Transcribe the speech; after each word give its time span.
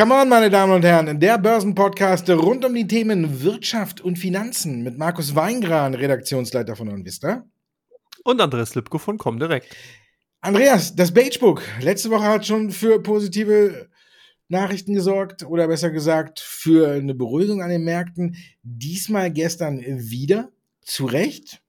Come 0.00 0.14
on, 0.14 0.30
meine 0.30 0.48
Damen 0.48 0.72
und 0.72 0.82
Herren, 0.82 1.20
der 1.20 1.36
Börsenpodcast 1.36 2.30
rund 2.30 2.64
um 2.64 2.72
die 2.72 2.86
Themen 2.86 3.42
Wirtschaft 3.42 4.00
und 4.00 4.18
Finanzen 4.18 4.82
mit 4.82 4.96
Markus 4.96 5.34
Weingran, 5.34 5.92
Redaktionsleiter 5.92 6.74
von 6.74 6.88
OnVista. 6.88 7.44
Und 8.24 8.40
Andreas 8.40 8.74
Lipko 8.74 8.96
von 8.96 9.18
Comdirect. 9.18 9.76
Andreas, 10.40 10.96
das 10.96 11.12
Bagebook. 11.12 11.60
Letzte 11.82 12.08
Woche 12.08 12.24
hat 12.24 12.46
schon 12.46 12.70
für 12.70 13.02
positive 13.02 13.90
Nachrichten 14.48 14.94
gesorgt 14.94 15.44
oder 15.44 15.68
besser 15.68 15.90
gesagt 15.90 16.40
für 16.40 16.92
eine 16.92 17.14
Beruhigung 17.14 17.60
an 17.62 17.68
den 17.68 17.84
Märkten. 17.84 18.36
Diesmal 18.62 19.30
gestern 19.30 19.80
wieder. 19.80 20.50
Zu 20.80 21.04
Recht. 21.04 21.60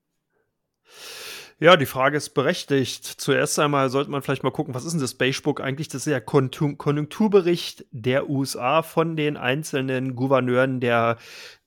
Ja, 1.64 1.78
die 1.78 1.86
Frage 1.86 2.18
ist 2.18 2.32
berechtigt. 2.32 3.06
Zuerst 3.06 3.60
einmal 3.60 3.92
sollte 3.92 4.10
man 4.10 4.24
vielleicht 4.24 4.42
mal 4.42 4.50
gucken, 4.50 4.74
was 4.74 4.84
ist 4.84 4.94
denn 4.94 5.00
das 5.00 5.14
Beigebook 5.14 5.62
eigentlich? 5.62 5.90
Das 5.90 6.08
ist 6.08 6.12
ja 6.12 6.20
Konjunkturbericht 6.20 7.86
der 7.92 8.32
USA 8.32 8.82
von 8.82 9.16
den 9.16 9.38
einzelnen 9.38 10.16
Gouverneuren 10.16 10.80
der 10.80 11.18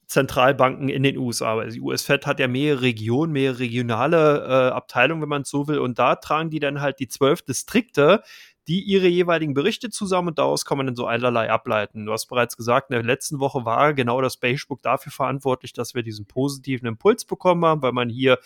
Zentralbanken 0.09 0.88
in 0.88 1.05
den 1.05 1.16
USA. 1.16 1.57
Also 1.57 1.75
die 1.77 1.80
US-Fed 1.80 2.27
hat 2.27 2.41
ja 2.41 2.49
mehrere 2.49 2.83
Regionen, 2.83 3.33
mehrere 3.33 3.61
regionale 3.61 4.38
äh, 4.41 4.73
Abteilungen, 4.73 5.23
wenn 5.23 5.29
man 5.29 5.43
es 5.43 5.51
so 5.51 5.69
will. 5.69 5.79
Und 5.79 6.01
da 6.01 6.16
tragen 6.16 6.51
die 6.51 6.59
dann 6.59 6.80
halt 6.80 6.99
die 6.99 7.07
zwölf 7.07 7.43
Distrikte 7.43 8.24
die 8.66 8.80
ihre 8.82 9.09
jeweiligen 9.09 9.52
Berichte 9.52 9.91
zusammen 9.91 10.28
und 10.28 10.38
daraus 10.38 10.64
kann 10.64 10.78
man 10.78 10.86
dann 10.86 10.96
so 10.96 11.06
einerlei 11.06 11.50
ableiten. 11.50 12.06
Du 12.06 12.12
hast 12.12 12.27
bereits 12.27 12.56
gesagt, 12.56 12.90
in 12.90 12.95
der 12.95 13.02
letzten 13.02 13.38
Woche 13.38 13.64
war 13.64 13.92
genau 13.92 14.20
das 14.23 14.38
Beigebook 14.38 14.80
dafür 14.82 15.12
verantwortlich, 15.12 15.73
dass 15.73 15.95
wir 15.95 16.02
diesen 16.02 16.27
positiven 16.27 16.87
Impuls 16.87 17.24
bekommen 17.24 17.64
haben, 17.64 17.82
weil 17.82 17.92
man 17.92 18.09
hier 18.09 18.38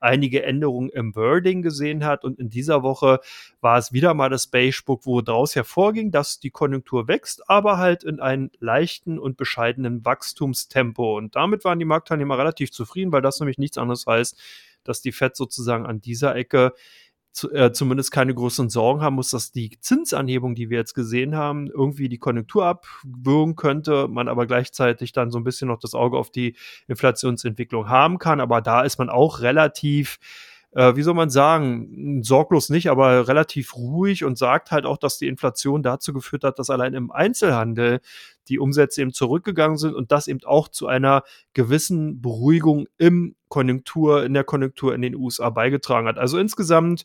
einige 0.00 0.42
Änderungen 0.42 0.88
im 0.90 1.14
Wording 1.14 1.62
gesehen 1.62 2.04
hat. 2.04 2.24
Und 2.24 2.38
in 2.38 2.48
dieser 2.48 2.82
Woche 2.82 3.20
war 3.60 3.78
es 3.78 3.92
wieder 3.92 4.14
mal 4.14 4.30
das 4.30 4.46
Beigebook, 4.46 5.04
wo 5.04 5.20
daraus 5.20 5.54
hervorging, 5.54 6.10
dass 6.10 6.40
die 6.40 6.50
Konjunktur 6.50 7.08
wächst, 7.08 7.48
aber 7.48 7.76
halt 7.78 8.02
in 8.02 8.20
einem 8.20 8.50
leichten 8.58 9.18
und 9.18 9.36
bescheidenen 9.36 10.04
Wachstumstempo. 10.04 11.16
Und 11.16 11.36
damit 11.36 11.64
waren 11.64 11.78
die 11.78 11.84
Marktteilnehmer 11.84 12.38
relativ 12.38 12.72
zufrieden, 12.72 13.12
weil 13.12 13.22
das 13.22 13.40
nämlich 13.40 13.58
nichts 13.58 13.78
anderes 13.78 14.06
heißt, 14.06 14.40
dass 14.84 15.02
die 15.02 15.12
Fed 15.12 15.36
sozusagen 15.36 15.86
an 15.86 16.00
dieser 16.00 16.34
Ecke 16.34 16.72
zu, 17.36 17.52
äh, 17.52 17.70
zumindest 17.70 18.12
keine 18.12 18.34
größeren 18.34 18.70
Sorgen 18.70 19.02
haben 19.02 19.16
muss, 19.16 19.30
dass 19.30 19.52
die 19.52 19.78
Zinsanhebung, 19.78 20.54
die 20.54 20.70
wir 20.70 20.78
jetzt 20.78 20.94
gesehen 20.94 21.36
haben, 21.36 21.66
irgendwie 21.66 22.08
die 22.08 22.16
Konjunktur 22.16 22.64
abwürgen 22.64 23.56
könnte, 23.56 24.08
man 24.08 24.28
aber 24.28 24.46
gleichzeitig 24.46 25.12
dann 25.12 25.30
so 25.30 25.38
ein 25.38 25.44
bisschen 25.44 25.68
noch 25.68 25.78
das 25.78 25.94
Auge 25.94 26.16
auf 26.16 26.30
die 26.30 26.56
Inflationsentwicklung 26.88 27.90
haben 27.90 28.18
kann. 28.18 28.40
Aber 28.40 28.62
da 28.62 28.82
ist 28.82 28.98
man 28.98 29.10
auch 29.10 29.40
relativ 29.42 30.18
äh, 30.76 30.94
wie 30.94 31.02
soll 31.02 31.14
man 31.14 31.30
sagen, 31.30 32.22
sorglos 32.22 32.68
nicht, 32.68 32.90
aber 32.90 33.28
relativ 33.28 33.74
ruhig 33.76 34.24
und 34.24 34.36
sagt 34.36 34.70
halt 34.70 34.84
auch, 34.84 34.98
dass 34.98 35.16
die 35.16 35.26
Inflation 35.26 35.82
dazu 35.82 36.12
geführt 36.12 36.44
hat, 36.44 36.58
dass 36.58 36.68
allein 36.68 36.92
im 36.92 37.10
Einzelhandel 37.10 38.00
die 38.48 38.58
Umsätze 38.58 39.00
eben 39.00 39.14
zurückgegangen 39.14 39.78
sind 39.78 39.94
und 39.94 40.12
das 40.12 40.28
eben 40.28 40.40
auch 40.44 40.68
zu 40.68 40.86
einer 40.86 41.22
gewissen 41.54 42.20
Beruhigung 42.20 42.88
im 42.98 43.36
Konjunktur, 43.48 44.24
in 44.24 44.34
der 44.34 44.44
Konjunktur 44.44 44.94
in 44.94 45.00
den 45.00 45.16
USA 45.16 45.48
beigetragen 45.48 46.08
hat. 46.08 46.18
Also 46.18 46.38
insgesamt 46.38 47.04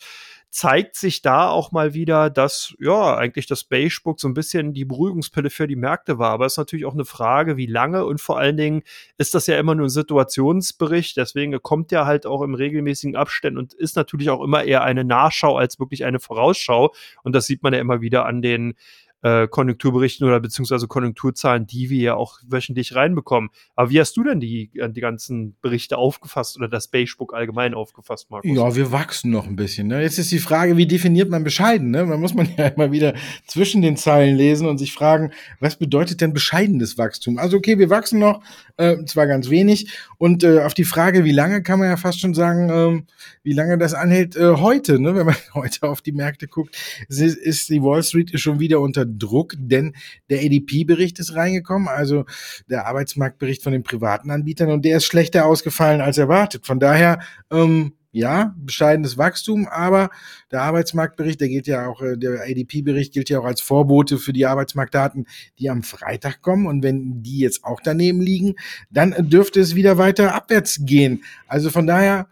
zeigt 0.51 0.97
sich 0.97 1.21
da 1.21 1.49
auch 1.49 1.71
mal 1.71 1.93
wieder, 1.93 2.29
dass 2.29 2.75
ja 2.77 3.15
eigentlich 3.15 3.47
das 3.47 3.63
Beigebook 3.63 4.19
so 4.19 4.27
ein 4.27 4.33
bisschen 4.33 4.73
die 4.73 4.83
Beruhigungspille 4.83 5.49
für 5.49 5.65
die 5.65 5.77
Märkte 5.77 6.19
war. 6.19 6.31
Aber 6.31 6.45
es 6.45 6.53
ist 6.53 6.57
natürlich 6.57 6.85
auch 6.85 6.93
eine 6.93 7.05
Frage, 7.05 7.55
wie 7.55 7.67
lange 7.67 8.05
und 8.05 8.19
vor 8.19 8.37
allen 8.37 8.57
Dingen 8.57 8.83
ist 9.17 9.33
das 9.33 9.47
ja 9.47 9.57
immer 9.57 9.75
nur 9.75 9.87
ein 9.87 9.89
Situationsbericht. 9.89 11.15
Deswegen 11.15 11.59
kommt 11.61 11.91
der 11.91 12.05
halt 12.05 12.25
auch 12.25 12.41
im 12.41 12.53
regelmäßigen 12.53 13.15
Abständen 13.15 13.57
und 13.57 13.73
ist 13.73 13.95
natürlich 13.95 14.29
auch 14.29 14.43
immer 14.43 14.65
eher 14.65 14.83
eine 14.83 15.05
Nachschau 15.05 15.57
als 15.57 15.79
wirklich 15.79 16.03
eine 16.03 16.19
Vorausschau. 16.19 16.93
Und 17.23 17.33
das 17.33 17.45
sieht 17.45 17.63
man 17.63 17.73
ja 17.73 17.79
immer 17.79 18.01
wieder 18.01 18.25
an 18.25 18.41
den 18.41 18.75
äh, 19.23 19.47
Konjunkturberichten 19.47 20.27
oder 20.27 20.39
beziehungsweise 20.39 20.87
Konjunkturzahlen, 20.87 21.67
die 21.67 21.89
wir 21.89 22.01
ja 22.01 22.15
auch 22.15 22.39
wöchentlich 22.47 22.95
reinbekommen. 22.95 23.49
Aber 23.75 23.89
wie 23.89 23.99
hast 23.99 24.17
du 24.17 24.23
denn 24.23 24.39
die, 24.39 24.71
die 24.73 25.01
ganzen 25.01 25.55
Berichte 25.61 25.97
aufgefasst 25.97 26.57
oder 26.57 26.67
das 26.67 26.87
Beigebook 26.87 27.33
allgemein 27.33 27.73
aufgefasst, 27.73 28.29
Markus? 28.31 28.51
Ja, 28.51 28.75
wir 28.75 28.91
wachsen 28.91 29.31
noch 29.31 29.47
ein 29.47 29.55
bisschen. 29.55 29.87
Ne? 29.87 30.01
Jetzt 30.01 30.17
ist 30.17 30.31
die 30.31 30.39
Frage, 30.39 30.77
wie 30.77 30.87
definiert 30.87 31.29
man 31.29 31.43
bescheiden? 31.43 31.91
Ne? 31.91 32.05
Man 32.05 32.19
muss 32.19 32.33
man 32.33 32.49
ja 32.57 32.67
immer 32.67 32.91
wieder 32.91 33.13
zwischen 33.45 33.81
den 33.81 33.97
Zeilen 33.97 34.35
lesen 34.35 34.67
und 34.67 34.77
sich 34.77 34.93
fragen, 34.93 35.31
was 35.59 35.77
bedeutet 35.77 36.21
denn 36.21 36.33
bescheidenes 36.33 36.97
Wachstum? 36.97 37.37
Also 37.37 37.57
okay, 37.57 37.77
wir 37.77 37.89
wachsen 37.89 38.19
noch, 38.19 38.41
äh, 38.77 39.03
zwar 39.05 39.27
ganz 39.27 39.49
wenig. 39.49 39.91
Und 40.17 40.43
äh, 40.43 40.61
auf 40.61 40.73
die 40.73 40.83
Frage, 40.83 41.23
wie 41.23 41.31
lange, 41.31 41.61
kann 41.63 41.79
man 41.79 41.89
ja 41.89 41.97
fast 41.97 42.19
schon 42.19 42.33
sagen, 42.33 42.69
äh, 42.69 43.03
wie 43.43 43.53
lange 43.53 43.77
das 43.77 43.93
anhält 43.93 44.35
äh, 44.35 44.55
heute. 44.55 44.99
Ne? 44.99 45.15
Wenn 45.15 45.25
man 45.25 45.35
heute 45.53 45.87
auf 45.87 46.01
die 46.01 46.11
Märkte 46.11 46.47
guckt, 46.47 46.75
ist 47.07 47.69
die 47.69 47.81
Wall 47.81 48.03
Street 48.03 48.39
schon 48.39 48.59
wieder 48.59 48.79
unter 48.79 49.05
Druck, 49.17 49.55
denn 49.57 49.93
der 50.29 50.39
ADP-Bericht 50.39 51.19
ist 51.19 51.35
reingekommen, 51.35 51.87
also 51.87 52.25
der 52.69 52.87
Arbeitsmarktbericht 52.87 53.63
von 53.63 53.73
den 53.73 53.83
privaten 53.83 54.31
Anbietern, 54.31 54.71
und 54.71 54.85
der 54.85 54.97
ist 54.97 55.05
schlechter 55.05 55.45
ausgefallen 55.45 56.01
als 56.01 56.17
erwartet. 56.17 56.65
Von 56.65 56.79
daher, 56.79 57.19
ähm, 57.51 57.93
ja, 58.11 58.53
bescheidenes 58.57 59.17
Wachstum, 59.17 59.67
aber 59.67 60.09
der 60.51 60.61
Arbeitsmarktbericht, 60.63 61.39
der 61.39 61.47
gilt 61.47 61.67
ja 61.67 61.87
auch, 61.87 62.01
äh, 62.01 62.17
der 62.17 62.41
ADP-Bericht 62.41 63.13
gilt 63.13 63.29
ja 63.29 63.39
auch 63.39 63.45
als 63.45 63.61
Vorbote 63.61 64.17
für 64.17 64.33
die 64.33 64.45
Arbeitsmarktdaten, 64.45 65.27
die 65.59 65.69
am 65.69 65.83
Freitag 65.83 66.41
kommen. 66.41 66.67
Und 66.67 66.83
wenn 66.83 67.23
die 67.23 67.39
jetzt 67.39 67.63
auch 67.63 67.79
daneben 67.81 68.21
liegen, 68.21 68.55
dann 68.89 69.15
dürfte 69.29 69.61
es 69.61 69.75
wieder 69.75 69.97
weiter 69.97 70.35
abwärts 70.35 70.81
gehen. 70.83 71.23
Also 71.47 71.69
von 71.69 71.87
daher, 71.87 72.27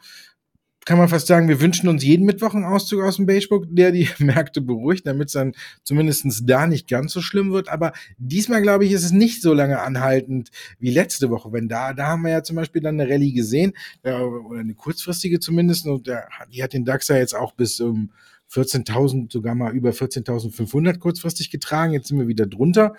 kann 0.86 0.98
man 0.98 1.10
fast 1.10 1.28
sagen, 1.28 1.48
wir 1.48 1.62
wünschen 1.62 1.88
uns 1.88 2.04
jeden 2.04 2.26
Mittwoch 2.26 2.54
einen 2.54 2.64
Auszug 2.64 3.02
aus 3.02 3.18
dem 3.18 3.26
Beigebook, 3.26 3.66
der 3.70 3.92
die 3.92 4.10
Märkte 4.20 4.62
beruhigt, 4.62 5.06
damit 5.06 5.28
es 5.28 5.34
dann 5.34 5.54
zumindestens 5.84 6.46
da 6.46 6.68
nicht 6.68 6.88
ganz 6.88 7.14
so 7.14 7.22
schlimm 7.22 7.52
wird. 7.52 7.70
Aber 7.70 7.94
diesmal, 8.18 8.62
glaube 8.62 8.86
ich, 8.86 8.92
ist 8.92 9.04
es 9.04 9.12
nicht 9.12 9.42
so 9.42 9.54
lange 9.54 9.82
anhaltend 9.82 10.50
wie 10.80 10.92
letzte 10.92 11.30
Woche. 11.30 11.52
Wenn 11.52 11.68
da, 11.68 11.94
da 11.94 12.08
haben 12.08 12.24
wir 12.24 12.32
ja 12.32 12.44
zum 12.44 12.56
Beispiel 12.56 12.82
dann 12.82 13.00
eine 13.00 13.12
Rallye 13.12 13.34
gesehen, 13.34 13.74
oder 14.04 14.60
eine 14.60 14.74
kurzfristige 14.74 15.40
zumindest, 15.40 15.86
und 15.86 16.08
die 16.52 16.64
hat 16.64 16.74
den 16.74 16.86
DAX 16.86 17.08
ja 17.10 17.18
jetzt 17.18 17.36
auch 17.36 17.54
bis 17.54 17.80
um, 17.80 17.90
ähm, 17.90 18.10
14.000, 18.52 19.32
sogar 19.32 19.54
mal 19.54 19.74
über 19.76 19.92
14.500 19.92 20.98
kurzfristig 20.98 21.52
getragen. 21.52 21.94
Jetzt 21.94 22.08
sind 22.08 22.18
wir 22.18 22.28
wieder 22.28 22.48
drunter. 22.48 22.96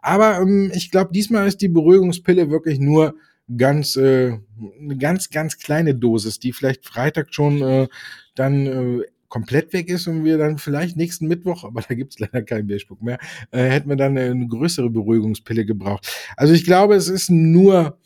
Aber 0.00 0.38
ähm, 0.38 0.72
ich 0.74 0.90
glaube, 0.90 1.12
diesmal 1.12 1.46
ist 1.46 1.60
die 1.60 1.68
Beruhigungspille 1.68 2.50
wirklich 2.50 2.78
nur 2.78 3.14
ganz, 3.56 3.96
äh, 3.96 4.38
eine 4.80 4.96
ganz, 4.96 5.30
ganz 5.30 5.58
kleine 5.58 5.94
Dosis, 5.94 6.38
die 6.38 6.52
vielleicht 6.52 6.86
Freitag 6.86 7.34
schon 7.34 7.62
äh, 7.62 7.88
dann 8.34 8.66
äh, 8.66 9.02
komplett 9.28 9.72
weg 9.72 9.88
ist 9.88 10.06
und 10.06 10.24
wir 10.24 10.38
dann 10.38 10.58
vielleicht 10.58 10.96
nächsten 10.96 11.26
Mittwoch, 11.26 11.64
aber 11.64 11.82
da 11.82 11.94
gibt's 11.94 12.18
leider 12.20 12.42
keinen 12.42 12.68
Beerspuck 12.68 13.02
mehr, 13.02 13.18
äh, 13.50 13.64
hätten 13.64 13.88
wir 13.88 13.96
dann 13.96 14.16
eine 14.16 14.46
größere 14.46 14.90
Beruhigungspille 14.90 15.64
gebraucht. 15.64 16.08
Also 16.36 16.54
ich 16.54 16.64
glaube, 16.64 16.94
es 16.94 17.08
ist 17.08 17.30
nur 17.30 17.98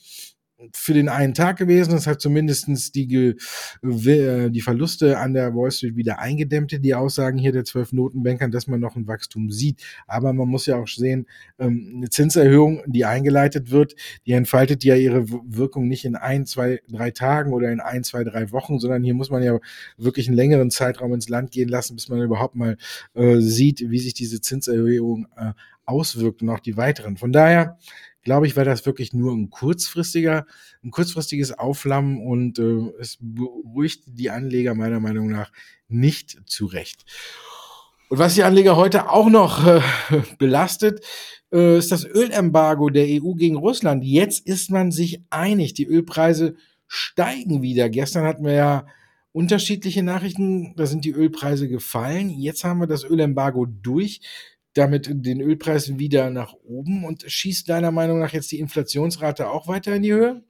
für 0.72 0.92
den 0.92 1.08
einen 1.08 1.34
Tag 1.34 1.56
gewesen. 1.56 1.92
Das 1.92 2.06
hat 2.06 2.20
zumindestens 2.20 2.90
die, 2.90 3.34
äh, 3.84 4.50
die 4.50 4.60
Verluste 4.60 5.18
an 5.18 5.32
der 5.32 5.54
Wall 5.54 5.70
Street 5.70 5.96
wieder 5.96 6.18
eingedämmt, 6.18 6.84
die 6.84 6.94
Aussagen 6.94 7.38
hier 7.38 7.52
der 7.52 7.64
zwölf 7.64 7.92
Notenbankern, 7.92 8.50
dass 8.50 8.66
man 8.66 8.80
noch 8.80 8.96
ein 8.96 9.06
Wachstum 9.06 9.50
sieht. 9.50 9.82
Aber 10.06 10.32
man 10.32 10.48
muss 10.48 10.66
ja 10.66 10.76
auch 10.76 10.88
sehen, 10.88 11.26
ähm, 11.58 11.94
eine 11.96 12.10
Zinserhöhung, 12.10 12.82
die 12.86 13.04
eingeleitet 13.04 13.70
wird, 13.70 13.94
die 14.26 14.32
entfaltet 14.32 14.82
ja 14.84 14.96
ihre 14.96 15.28
Wirkung 15.28 15.86
nicht 15.86 16.04
in 16.04 16.16
ein, 16.16 16.44
zwei, 16.44 16.80
drei 16.88 17.10
Tagen 17.12 17.52
oder 17.52 17.70
in 17.70 17.80
ein, 17.80 18.02
zwei, 18.02 18.24
drei 18.24 18.50
Wochen, 18.50 18.80
sondern 18.80 19.04
hier 19.04 19.14
muss 19.14 19.30
man 19.30 19.42
ja 19.42 19.58
wirklich 19.96 20.26
einen 20.26 20.36
längeren 20.36 20.70
Zeitraum 20.70 21.14
ins 21.14 21.28
Land 21.28 21.52
gehen 21.52 21.68
lassen, 21.68 21.94
bis 21.94 22.08
man 22.08 22.20
überhaupt 22.20 22.56
mal 22.56 22.76
äh, 23.14 23.38
sieht, 23.38 23.90
wie 23.90 23.98
sich 23.98 24.14
diese 24.14 24.40
Zinserhöhung 24.40 25.28
äh, 25.36 25.52
auswirkt 25.88 26.42
und 26.42 26.50
auch 26.50 26.60
die 26.60 26.76
weiteren. 26.76 27.16
Von 27.16 27.32
daher 27.32 27.78
glaube 28.22 28.46
ich, 28.46 28.56
war 28.56 28.64
das 28.64 28.84
wirklich 28.86 29.12
nur 29.12 29.32
ein 29.32 29.50
kurzfristiger, 29.50 30.46
ein 30.82 30.90
kurzfristiges 30.90 31.58
Aufflammen 31.58 32.20
und 32.26 32.58
äh, 32.58 32.92
es 33.00 33.18
beruhigt 33.20 34.04
die 34.06 34.30
Anleger 34.30 34.74
meiner 34.74 35.00
Meinung 35.00 35.30
nach 35.30 35.50
nicht 35.88 36.38
zurecht. 36.46 37.04
Und 38.08 38.18
was 38.18 38.34
die 38.34 38.42
Anleger 38.42 38.76
heute 38.76 39.10
auch 39.10 39.28
noch 39.28 39.66
äh, 39.66 39.80
belastet, 40.38 41.04
äh, 41.52 41.78
ist 41.78 41.92
das 41.92 42.04
Ölembargo 42.04 42.88
der 42.88 43.06
EU 43.06 43.34
gegen 43.34 43.56
Russland. 43.56 44.02
Jetzt 44.04 44.46
ist 44.46 44.70
man 44.70 44.90
sich 44.90 45.22
einig. 45.30 45.74
Die 45.74 45.86
Ölpreise 45.86 46.54
steigen 46.86 47.62
wieder. 47.62 47.88
Gestern 47.90 48.24
hatten 48.24 48.44
wir 48.44 48.52
ja 48.52 48.86
unterschiedliche 49.32 50.02
Nachrichten. 50.02 50.74
Da 50.76 50.86
sind 50.86 51.04
die 51.04 51.12
Ölpreise 51.12 51.68
gefallen. 51.68 52.30
Jetzt 52.30 52.64
haben 52.64 52.80
wir 52.80 52.86
das 52.86 53.04
Ölembargo 53.04 53.66
durch 53.66 54.20
damit 54.78 55.08
den 55.10 55.40
Ölpreis 55.40 55.98
wieder 55.98 56.30
nach 56.30 56.54
oben 56.64 57.04
und 57.04 57.24
schießt 57.26 57.68
deiner 57.68 57.90
Meinung 57.90 58.20
nach 58.20 58.32
jetzt 58.32 58.52
die 58.52 58.60
Inflationsrate 58.60 59.50
auch 59.50 59.68
weiter 59.68 59.94
in 59.94 60.02
die 60.02 60.12
Höhe? 60.12 60.42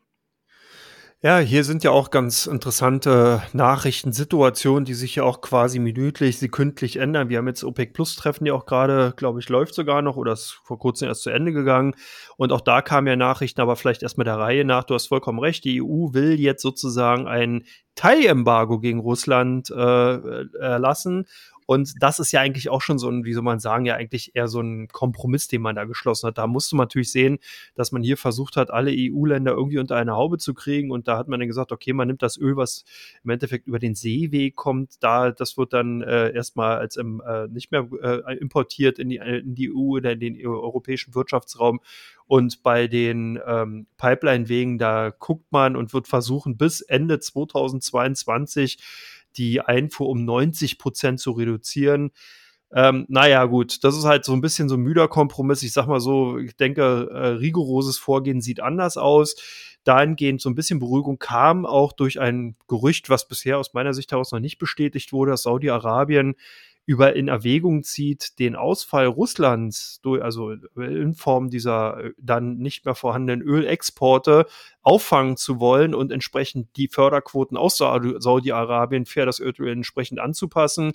Ja, 1.20 1.40
hier 1.40 1.64
sind 1.64 1.82
ja 1.82 1.90
auch 1.90 2.10
ganz 2.10 2.46
interessante 2.46 3.42
Nachrichtensituationen, 3.52 4.84
die 4.84 4.94
sich 4.94 5.16
ja 5.16 5.24
auch 5.24 5.40
quasi 5.40 5.80
minütlich, 5.80 6.38
sekündlich 6.38 6.98
ändern. 6.98 7.28
Wir 7.28 7.38
haben 7.38 7.48
jetzt 7.48 7.64
OPEC 7.64 7.92
Plus 7.92 8.14
Treffen 8.14 8.46
ja 8.46 8.54
auch 8.54 8.66
gerade, 8.66 9.14
glaube 9.16 9.40
ich, 9.40 9.48
läuft 9.48 9.74
sogar 9.74 10.00
noch 10.00 10.16
oder 10.16 10.34
ist 10.34 10.60
vor 10.62 10.78
kurzem 10.78 11.08
erst 11.08 11.22
zu 11.22 11.30
Ende 11.30 11.52
gegangen. 11.52 11.96
Und 12.36 12.52
auch 12.52 12.60
da 12.60 12.82
kamen 12.82 13.08
ja 13.08 13.16
Nachrichten, 13.16 13.60
aber 13.60 13.74
vielleicht 13.74 14.04
erstmal 14.04 14.26
der 14.26 14.38
Reihe 14.38 14.64
nach. 14.64 14.84
Du 14.84 14.94
hast 14.94 15.08
vollkommen 15.08 15.40
recht. 15.40 15.64
Die 15.64 15.82
EU 15.82 16.12
will 16.12 16.38
jetzt 16.38 16.62
sozusagen 16.62 17.26
ein 17.26 17.64
Teilembargo 17.96 18.78
gegen 18.78 19.00
Russland 19.00 19.70
äh, 19.70 20.44
erlassen 20.60 21.26
Und 21.70 21.92
das 22.00 22.18
ist 22.18 22.32
ja 22.32 22.40
eigentlich 22.40 22.70
auch 22.70 22.80
schon 22.80 22.98
so 22.98 23.10
ein, 23.10 23.26
wie 23.26 23.34
soll 23.34 23.42
man 23.42 23.58
sagen, 23.58 23.84
ja 23.84 23.94
eigentlich 23.94 24.34
eher 24.34 24.48
so 24.48 24.62
ein 24.62 24.88
Kompromiss, 24.88 25.48
den 25.48 25.60
man 25.60 25.76
da 25.76 25.84
geschlossen 25.84 26.28
hat. 26.28 26.38
Da 26.38 26.46
musste 26.46 26.76
man 26.76 26.84
natürlich 26.84 27.12
sehen, 27.12 27.40
dass 27.74 27.92
man 27.92 28.02
hier 28.02 28.16
versucht 28.16 28.56
hat, 28.56 28.70
alle 28.70 28.90
EU-Länder 28.90 29.52
irgendwie 29.52 29.76
unter 29.76 29.96
eine 29.96 30.16
Haube 30.16 30.38
zu 30.38 30.54
kriegen. 30.54 30.90
Und 30.90 31.08
da 31.08 31.18
hat 31.18 31.28
man 31.28 31.40
dann 31.40 31.46
gesagt, 31.46 31.70
okay, 31.70 31.92
man 31.92 32.08
nimmt 32.08 32.22
das 32.22 32.38
Öl, 32.38 32.56
was 32.56 32.86
im 33.22 33.28
Endeffekt 33.28 33.66
über 33.66 33.78
den 33.78 33.94
Seeweg 33.94 34.56
kommt, 34.56 34.94
da, 35.00 35.30
das 35.30 35.58
wird 35.58 35.74
dann 35.74 36.00
äh, 36.00 36.32
erstmal 36.32 36.78
als 36.78 36.96
ähm, 36.96 37.20
äh, 37.28 37.48
nicht 37.48 37.70
mehr 37.70 37.86
äh, 38.00 38.38
importiert 38.38 38.98
in 38.98 39.10
die, 39.10 39.16
in 39.16 39.54
die 39.54 39.70
EU 39.70 39.96
oder 39.98 40.12
in 40.12 40.20
den 40.20 40.46
europäischen 40.46 41.14
Wirtschaftsraum. 41.14 41.80
Und 42.26 42.62
bei 42.62 42.88
den 42.88 43.38
ähm, 43.46 43.86
Pipeline-Wegen, 43.98 44.78
da 44.78 45.10
guckt 45.10 45.52
man 45.52 45.76
und 45.76 45.92
wird 45.92 46.08
versuchen, 46.08 46.56
bis 46.56 46.80
Ende 46.80 47.20
2022 47.20 48.78
die 49.36 49.60
Einfuhr 49.60 50.08
um 50.08 50.24
90 50.24 50.78
Prozent 50.78 51.20
zu 51.20 51.32
reduzieren. 51.32 52.10
Ähm, 52.70 53.06
naja, 53.08 53.44
gut, 53.46 53.82
das 53.82 53.96
ist 53.96 54.04
halt 54.04 54.24
so 54.24 54.32
ein 54.32 54.40
bisschen 54.40 54.68
so 54.68 54.74
ein 54.74 54.82
müder 54.82 55.08
Kompromiss. 55.08 55.62
Ich 55.62 55.72
sag 55.72 55.86
mal 55.86 56.00
so, 56.00 56.38
ich 56.38 56.56
denke, 56.56 57.08
äh, 57.10 57.26
rigoroses 57.28 57.98
Vorgehen 57.98 58.40
sieht 58.40 58.60
anders 58.60 58.96
aus. 58.96 59.36
Dahingehend 59.84 60.42
so 60.42 60.50
ein 60.50 60.54
bisschen 60.54 60.80
Beruhigung 60.80 61.18
kam 61.18 61.64
auch 61.64 61.92
durch 61.92 62.20
ein 62.20 62.56
Gerücht, 62.66 63.08
was 63.08 63.26
bisher 63.26 63.58
aus 63.58 63.72
meiner 63.72 63.94
Sicht 63.94 64.12
heraus 64.12 64.32
noch 64.32 64.40
nicht 64.40 64.58
bestätigt 64.58 65.12
wurde, 65.12 65.30
dass 65.30 65.44
Saudi-Arabien 65.44 66.34
über 66.88 67.14
in 67.14 67.28
Erwägung 67.28 67.82
zieht, 67.82 68.38
den 68.38 68.56
Ausfall 68.56 69.04
Russlands, 69.04 70.00
durch, 70.00 70.22
also 70.22 70.52
in 70.74 71.12
Form 71.12 71.50
dieser 71.50 72.02
äh, 72.02 72.12
dann 72.16 72.56
nicht 72.56 72.86
mehr 72.86 72.94
vorhandenen 72.94 73.42
Ölexporte, 73.42 74.46
auffangen 74.80 75.36
zu 75.36 75.60
wollen 75.60 75.94
und 75.94 76.10
entsprechend 76.10 76.74
die 76.78 76.88
Förderquoten 76.88 77.58
aus 77.58 77.76
Saudi-Arabien 77.76 79.04
für 79.04 79.26
das 79.26 79.38
Öl 79.38 79.52
entsprechend 79.68 80.18
anzupassen. 80.18 80.92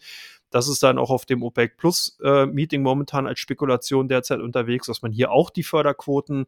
Das 0.50 0.68
ist 0.68 0.82
dann 0.82 0.98
auch 0.98 1.12
auf 1.12 1.28
dem 1.28 1.44
OPEC 1.44 1.78
Plus 1.78 2.18
äh, 2.24 2.48
Meeting 2.48 2.82
momentan 2.82 3.28
als 3.28 3.40
Spekulation 3.40 4.08
derzeit 4.08 4.40
unterwegs, 4.40 4.88
dass 4.88 5.04
man 5.04 5.12
hier 5.12 5.32
auch 5.32 5.52
die 5.52 5.62
Förderquoten 5.62 6.48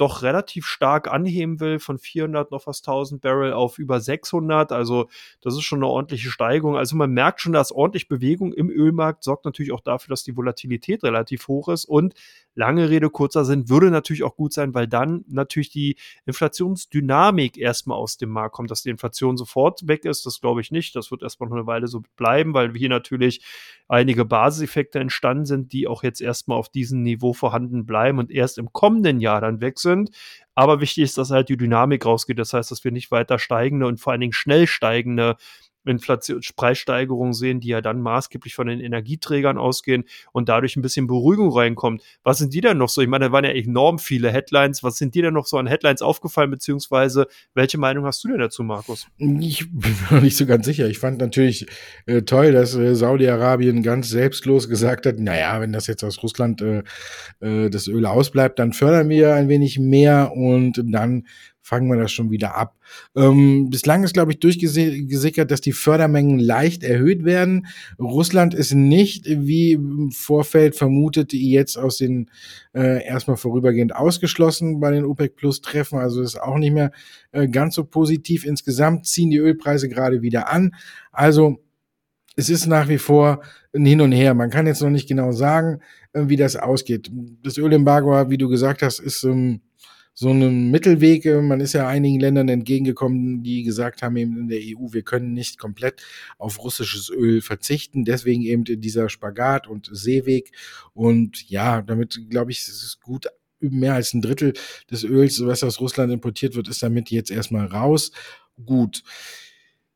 doch 0.00 0.22
relativ 0.22 0.66
stark 0.66 1.08
anheben 1.08 1.60
will, 1.60 1.78
von 1.78 1.98
400 1.98 2.50
noch 2.50 2.62
fast 2.62 2.86
1000 2.86 3.20
Barrel 3.20 3.52
auf 3.52 3.78
über 3.78 4.00
600. 4.00 4.72
Also 4.72 5.08
das 5.40 5.54
ist 5.54 5.62
schon 5.62 5.80
eine 5.80 5.88
ordentliche 5.88 6.30
Steigung. 6.30 6.76
Also 6.76 6.96
man 6.96 7.10
merkt 7.10 7.40
schon, 7.40 7.52
dass 7.52 7.72
ordentlich 7.72 8.08
Bewegung 8.08 8.52
im 8.52 8.70
Ölmarkt 8.70 9.24
sorgt 9.24 9.44
natürlich 9.44 9.72
auch 9.72 9.80
dafür, 9.80 10.12
dass 10.12 10.24
die 10.24 10.36
Volatilität 10.36 11.02
relativ 11.04 11.48
hoch 11.48 11.68
ist. 11.68 11.84
Und 11.84 12.14
lange 12.54 12.88
Rede, 12.88 13.10
kurzer 13.10 13.44
Sinn, 13.44 13.68
würde 13.68 13.90
natürlich 13.90 14.22
auch 14.22 14.36
gut 14.36 14.52
sein, 14.52 14.74
weil 14.74 14.88
dann 14.88 15.24
natürlich 15.28 15.70
die 15.70 15.96
Inflationsdynamik 16.26 17.58
erstmal 17.58 17.98
aus 17.98 18.16
dem 18.16 18.30
Markt 18.30 18.54
kommt. 18.54 18.70
Dass 18.70 18.82
die 18.82 18.90
Inflation 18.90 19.36
sofort 19.36 19.86
weg 19.86 20.04
ist, 20.04 20.24
das 20.24 20.40
glaube 20.40 20.60
ich 20.60 20.70
nicht. 20.70 20.96
Das 20.96 21.10
wird 21.10 21.22
erstmal 21.22 21.50
noch 21.50 21.56
eine 21.56 21.66
Weile 21.66 21.88
so 21.88 22.02
bleiben, 22.16 22.54
weil 22.54 22.72
hier 22.74 22.88
natürlich 22.88 23.44
einige 23.88 24.24
Basiseffekte 24.24 24.98
entstanden 24.98 25.46
sind, 25.46 25.72
die 25.72 25.86
auch 25.88 26.02
jetzt 26.02 26.20
erstmal 26.20 26.56
auf 26.56 26.68
diesem 26.68 27.02
Niveau 27.02 27.32
vorhanden 27.32 27.86
bleiben 27.86 28.18
und 28.18 28.30
erst 28.30 28.56
im 28.58 28.72
kommenden 28.72 29.20
Jahr 29.20 29.40
dann 29.40 29.60
weg 29.60 29.78
sind. 29.90 30.10
Aber 30.54 30.80
wichtig 30.80 31.04
ist, 31.04 31.18
dass 31.18 31.30
halt 31.30 31.48
die 31.48 31.56
Dynamik 31.56 32.04
rausgeht. 32.04 32.38
Das 32.38 32.52
heißt, 32.52 32.70
dass 32.70 32.84
wir 32.84 32.92
nicht 32.92 33.10
weiter 33.10 33.38
steigende 33.38 33.86
und 33.86 33.98
vor 34.00 34.12
allen 34.12 34.20
Dingen 34.20 34.32
schnell 34.32 34.66
steigende 34.66 35.36
Inflation, 35.84 36.40
Preissteigerungen 36.56 37.32
sehen, 37.32 37.60
die 37.60 37.68
ja 37.68 37.80
dann 37.80 38.00
maßgeblich 38.00 38.54
von 38.54 38.66
den 38.66 38.80
Energieträgern 38.80 39.58
ausgehen 39.58 40.04
und 40.32 40.48
dadurch 40.48 40.76
ein 40.76 40.82
bisschen 40.82 41.06
Beruhigung 41.06 41.52
reinkommt. 41.52 42.02
Was 42.22 42.38
sind 42.38 42.52
die 42.54 42.60
denn 42.60 42.78
noch 42.78 42.88
so? 42.88 43.00
Ich 43.00 43.08
meine, 43.08 43.26
da 43.26 43.32
waren 43.32 43.44
ja 43.44 43.50
enorm 43.50 43.98
viele 43.98 44.30
Headlines. 44.30 44.82
Was 44.82 44.96
sind 44.96 45.14
dir 45.14 45.22
denn 45.22 45.34
noch 45.34 45.46
so 45.46 45.56
an 45.56 45.66
Headlines 45.66 46.02
aufgefallen, 46.02 46.50
beziehungsweise 46.50 47.26
welche 47.54 47.78
Meinung 47.78 48.04
hast 48.04 48.22
du 48.24 48.28
denn 48.28 48.38
dazu, 48.38 48.62
Markus? 48.62 49.06
Ich 49.18 49.70
bin 49.70 49.96
mir 50.10 50.20
nicht 50.20 50.36
so 50.36 50.46
ganz 50.46 50.66
sicher. 50.66 50.88
Ich 50.88 50.98
fand 50.98 51.18
natürlich 51.18 51.66
äh, 52.06 52.22
toll, 52.22 52.52
dass 52.52 52.74
äh, 52.74 52.94
Saudi-Arabien 52.94 53.82
ganz 53.82 54.10
selbstlos 54.10 54.68
gesagt 54.68 55.06
hat, 55.06 55.18
naja, 55.18 55.60
wenn 55.60 55.72
das 55.72 55.86
jetzt 55.86 56.04
aus 56.04 56.22
Russland 56.22 56.60
äh, 56.62 56.82
äh, 57.40 57.70
das 57.70 57.88
Öl 57.88 58.06
ausbleibt, 58.06 58.58
dann 58.58 58.72
fördern 58.72 59.08
wir 59.08 59.34
ein 59.34 59.48
wenig 59.48 59.78
mehr 59.78 60.32
und 60.34 60.82
dann 60.84 61.26
fangen 61.62 61.88
wir 61.88 61.96
das 61.96 62.12
schon 62.12 62.30
wieder 62.30 62.56
ab. 62.56 62.76
Ähm, 63.14 63.70
bislang 63.70 64.02
ist, 64.02 64.14
glaube 64.14 64.32
ich, 64.32 64.40
durchgesickert, 64.40 65.50
dass 65.50 65.60
die 65.60 65.72
Fördermengen 65.72 66.38
leicht 66.38 66.82
erhöht 66.82 67.24
werden. 67.24 67.66
Russland 67.98 68.54
ist 68.54 68.74
nicht, 68.74 69.26
wie 69.26 69.72
im 69.72 70.10
Vorfeld 70.10 70.76
vermutet, 70.76 71.32
jetzt 71.32 71.76
aus 71.76 71.98
den 71.98 72.30
äh, 72.74 73.04
erstmal 73.04 73.36
vorübergehend 73.36 73.94
ausgeschlossen 73.94 74.80
bei 74.80 74.90
den 74.90 75.04
OPEC 75.04 75.36
Plus 75.36 75.60
Treffen. 75.60 75.98
Also 75.98 76.22
ist 76.22 76.40
auch 76.40 76.58
nicht 76.58 76.72
mehr 76.72 76.92
äh, 77.32 77.48
ganz 77.48 77.74
so 77.74 77.84
positiv. 77.84 78.44
Insgesamt 78.44 79.06
ziehen 79.06 79.30
die 79.30 79.38
Ölpreise 79.38 79.88
gerade 79.88 80.22
wieder 80.22 80.50
an. 80.50 80.74
Also 81.12 81.58
es 82.36 82.48
ist 82.48 82.66
nach 82.66 82.88
wie 82.88 82.98
vor 82.98 83.42
ein 83.74 83.84
Hin 83.84 84.00
und 84.00 84.12
Her. 84.12 84.34
Man 84.34 84.50
kann 84.50 84.66
jetzt 84.66 84.82
noch 84.82 84.90
nicht 84.90 85.08
genau 85.08 85.32
sagen, 85.32 85.80
äh, 86.12 86.22
wie 86.26 86.36
das 86.36 86.56
ausgeht. 86.56 87.10
Das 87.42 87.58
Ölembargo, 87.58 88.30
wie 88.30 88.38
du 88.38 88.48
gesagt 88.48 88.82
hast, 88.82 88.98
ist 88.98 89.24
ähm, 89.24 89.60
so 90.14 90.30
einen 90.30 90.70
Mittelweg. 90.70 91.24
Äh, 91.24 91.42
man 91.42 91.60
ist 91.60 91.72
ja 91.72 91.88
einigen 91.88 92.20
Ländern 92.20 92.48
entgegengekommen, 92.48 93.42
die 93.42 93.62
gesagt 93.62 94.02
haben 94.02 94.16
eben 94.16 94.36
in 94.38 94.48
der 94.48 94.60
EU, 94.60 94.92
wir 94.92 95.02
können 95.02 95.32
nicht 95.32 95.58
komplett 95.58 96.02
auf 96.38 96.62
russisches 96.62 97.10
Öl 97.10 97.40
verzichten. 97.40 98.04
Deswegen 98.04 98.42
eben 98.42 98.64
dieser 98.64 99.08
Spagat 99.08 99.66
und 99.66 99.88
Seeweg. 99.92 100.52
Und 100.94 101.48
ja, 101.48 101.82
damit 101.82 102.20
glaube 102.30 102.50
ich, 102.50 102.60
ist 102.60 102.82
es 102.82 103.00
gut 103.00 103.26
mehr 103.60 103.94
als 103.94 104.14
ein 104.14 104.22
Drittel 104.22 104.54
des 104.90 105.04
Öls, 105.04 105.44
was 105.44 105.62
aus 105.62 105.80
Russland 105.80 106.12
importiert 106.12 106.54
wird, 106.54 106.68
ist 106.68 106.82
damit 106.82 107.10
jetzt 107.10 107.30
erstmal 107.30 107.66
raus. 107.66 108.10
Gut. 108.64 109.02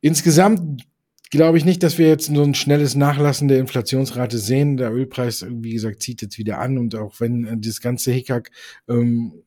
Insgesamt 0.00 0.82
glaube 1.30 1.58
ich 1.58 1.64
nicht, 1.64 1.82
dass 1.82 1.98
wir 1.98 2.08
jetzt 2.08 2.26
so 2.26 2.42
ein 2.42 2.54
schnelles 2.54 2.94
Nachlassen 2.94 3.48
der 3.48 3.58
Inflationsrate 3.58 4.38
sehen. 4.38 4.76
Der 4.76 4.92
Ölpreis, 4.92 5.46
wie 5.48 5.72
gesagt, 5.72 6.02
zieht 6.02 6.22
jetzt 6.22 6.38
wieder 6.38 6.58
an 6.58 6.78
und 6.78 6.94
auch 6.94 7.20
wenn 7.20 7.44
äh, 7.46 7.56
das 7.58 7.80
ganze 7.80 8.12
Hickhack 8.12 8.50
ähm, 8.88 9.42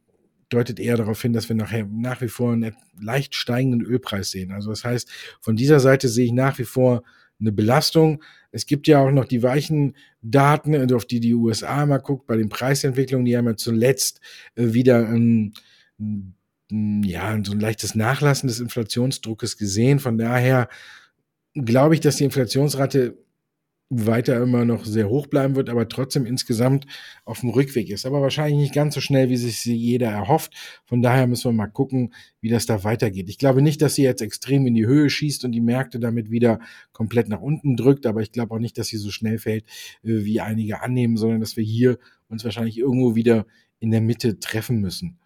deutet 0.49 0.79
eher 0.79 0.97
darauf 0.97 1.21
hin, 1.21 1.33
dass 1.33 1.49
wir 1.49 1.55
nachher 1.55 1.85
nach 1.85 2.21
wie 2.21 2.29
vor 2.29 2.53
einen 2.53 2.75
leicht 2.99 3.35
steigenden 3.35 3.81
Ölpreis 3.81 4.31
sehen. 4.31 4.51
Also 4.51 4.69
das 4.69 4.83
heißt, 4.83 5.09
von 5.41 5.55
dieser 5.55 5.79
Seite 5.79 6.07
sehe 6.07 6.25
ich 6.25 6.31
nach 6.31 6.57
wie 6.57 6.63
vor 6.63 7.03
eine 7.39 7.51
Belastung. 7.51 8.23
Es 8.51 8.65
gibt 8.65 8.87
ja 8.87 8.99
auch 8.99 9.11
noch 9.11 9.25
die 9.25 9.43
weichen 9.43 9.95
Daten, 10.21 10.73
äh, 10.73 10.93
auf 10.93 11.05
die 11.05 11.19
die 11.19 11.33
USA 11.33 11.85
mal 11.85 11.97
guckt, 11.97 12.27
bei 12.27 12.37
den 12.37 12.49
Preisentwicklungen, 12.49 13.25
die 13.25 13.37
haben 13.37 13.45
ja 13.45 13.55
zuletzt 13.55 14.21
äh, 14.55 14.73
wieder 14.73 15.07
ein, 15.07 15.53
ja, 16.69 17.39
so 17.43 17.51
ein 17.51 17.59
leichtes 17.59 17.95
Nachlassen 17.95 18.47
des 18.47 18.59
Inflationsdruckes 18.59 19.57
gesehen. 19.57 19.99
Von 19.99 20.17
daher 20.17 20.69
glaube 21.53 21.95
ich, 21.95 22.01
dass 22.01 22.17
die 22.17 22.25
Inflationsrate 22.25 23.17
weiter 23.89 24.41
immer 24.41 24.65
noch 24.65 24.83
sehr 24.85 25.07
hoch 25.07 25.27
bleiben 25.27 25.55
wird, 25.55 25.69
aber 25.69 25.87
trotzdem 25.87 26.25
insgesamt 26.25 26.85
auf 27.23 27.39
dem 27.39 27.49
Rückweg 27.49 27.89
ist. 27.89 28.05
Aber 28.05 28.21
wahrscheinlich 28.21 28.59
nicht 28.59 28.73
ganz 28.73 28.95
so 28.95 29.01
schnell, 29.01 29.29
wie 29.29 29.37
sich 29.37 29.63
jeder 29.63 30.09
erhofft. 30.09 30.53
Von 30.85 31.01
daher 31.01 31.25
müssen 31.25 31.45
wir 31.45 31.53
mal 31.53 31.67
gucken, 31.67 32.13
wie 32.41 32.49
das 32.49 32.65
da 32.65 32.83
weitergeht. 32.83 33.29
Ich 33.29 33.37
glaube 33.37 33.61
nicht, 33.61 33.81
dass 33.81 33.95
sie 33.95 34.03
jetzt 34.03 34.21
extrem 34.21 34.67
in 34.67 34.75
die 34.75 34.85
Höhe 34.85 35.09
schießt 35.09 35.45
und 35.45 35.53
die 35.53 35.61
Märkte 35.61 35.99
damit 35.99 36.29
wieder 36.29 36.59
komplett 36.91 37.29
nach 37.29 37.41
unten 37.41 37.77
drückt, 37.77 38.05
aber 38.05 38.21
ich 38.21 38.31
glaube 38.31 38.55
auch 38.55 38.59
nicht, 38.59 38.77
dass 38.77 38.87
sie 38.87 38.97
so 38.97 39.09
schnell 39.09 39.37
fällt, 39.37 39.63
äh, 40.03 40.25
wie 40.25 40.41
einige 40.41 40.81
annehmen, 40.81 41.15
sondern 41.15 41.39
dass 41.39 41.55
wir 41.55 41.63
hier 41.63 41.97
uns 42.27 42.43
wahrscheinlich 42.43 42.77
irgendwo 42.77 43.15
wieder 43.15 43.45
in 43.79 43.91
der 43.91 44.01
Mitte 44.01 44.39
treffen 44.39 44.81
müssen. 44.81 45.19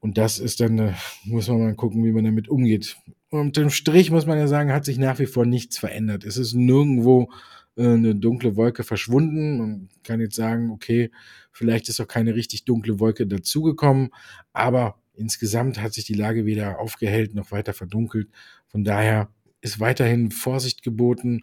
Und 0.00 0.16
das 0.16 0.38
ist 0.38 0.60
dann, 0.60 0.78
äh, 0.78 0.92
muss 1.24 1.48
man 1.48 1.58
mal 1.58 1.74
gucken, 1.74 2.04
wie 2.04 2.12
man 2.12 2.24
damit 2.24 2.48
umgeht. 2.48 2.96
Und 3.30 3.58
im 3.58 3.68
Strich 3.68 4.10
muss 4.10 4.26
man 4.26 4.38
ja 4.38 4.46
sagen, 4.46 4.72
hat 4.72 4.84
sich 4.84 4.96
nach 4.96 5.18
wie 5.18 5.26
vor 5.26 5.44
nichts 5.44 5.76
verändert. 5.76 6.24
Es 6.24 6.38
ist 6.38 6.54
nirgendwo 6.54 7.28
eine 7.78 8.14
dunkle 8.14 8.56
Wolke 8.56 8.84
verschwunden. 8.84 9.58
Man 9.58 9.88
kann 10.02 10.20
jetzt 10.20 10.36
sagen, 10.36 10.70
okay, 10.70 11.10
vielleicht 11.52 11.88
ist 11.88 12.00
auch 12.00 12.08
keine 12.08 12.34
richtig 12.34 12.64
dunkle 12.64 13.00
Wolke 13.00 13.26
dazugekommen, 13.26 14.10
aber 14.52 15.00
insgesamt 15.14 15.80
hat 15.80 15.92
sich 15.92 16.04
die 16.04 16.14
Lage 16.14 16.46
weder 16.46 16.78
aufgehellt 16.78 17.34
noch 17.34 17.52
weiter 17.52 17.72
verdunkelt. 17.72 18.28
Von 18.66 18.84
daher 18.84 19.28
ist 19.60 19.80
weiterhin 19.80 20.30
Vorsicht 20.30 20.82
geboten, 20.82 21.40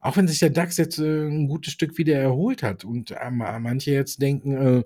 auch 0.00 0.16
wenn 0.16 0.28
sich 0.28 0.38
der 0.38 0.50
DAX 0.50 0.76
jetzt 0.76 0.98
äh, 0.98 1.26
ein 1.26 1.48
gutes 1.48 1.72
Stück 1.72 1.98
wieder 1.98 2.16
erholt 2.18 2.62
hat 2.62 2.84
und 2.84 3.10
äh, 3.10 3.30
manche 3.30 3.90
jetzt 3.90 4.22
denken, 4.22 4.56
äh, 4.56 4.82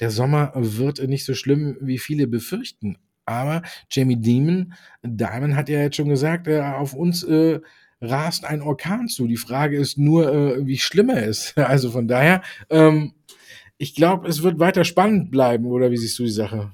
der 0.00 0.10
Sommer 0.10 0.52
wird 0.54 1.06
nicht 1.08 1.24
so 1.24 1.34
schlimm, 1.34 1.76
wie 1.80 1.98
viele 1.98 2.26
befürchten. 2.26 2.98
Aber 3.24 3.62
Jamie 3.90 4.20
Dimon, 4.20 4.74
Diamond 5.02 5.56
hat 5.56 5.68
ja 5.68 5.80
jetzt 5.80 5.96
schon 5.96 6.08
gesagt, 6.08 6.46
äh, 6.48 6.60
auf 6.60 6.94
uns 6.94 7.22
äh, 7.24 7.60
rast 8.00 8.44
ein 8.44 8.62
Orkan 8.62 9.08
zu. 9.08 9.26
Die 9.26 9.36
Frage 9.36 9.76
ist 9.76 9.98
nur, 9.98 10.32
äh, 10.32 10.66
wie 10.66 10.78
schlimm 10.78 11.10
er 11.10 11.24
ist. 11.24 11.54
Also 11.66 11.90
von 11.90 12.08
daher, 12.08 12.42
ähm, 12.70 13.12
ich 13.78 13.94
glaube, 13.94 14.28
es 14.28 14.42
wird 14.42 14.58
weiter 14.58 14.84
spannend 14.84 15.30
bleiben, 15.30 15.66
oder 15.66 15.90
wie 15.90 15.96
siehst 15.96 16.18
du 16.18 16.24
die 16.24 16.30
Sache? 16.30 16.72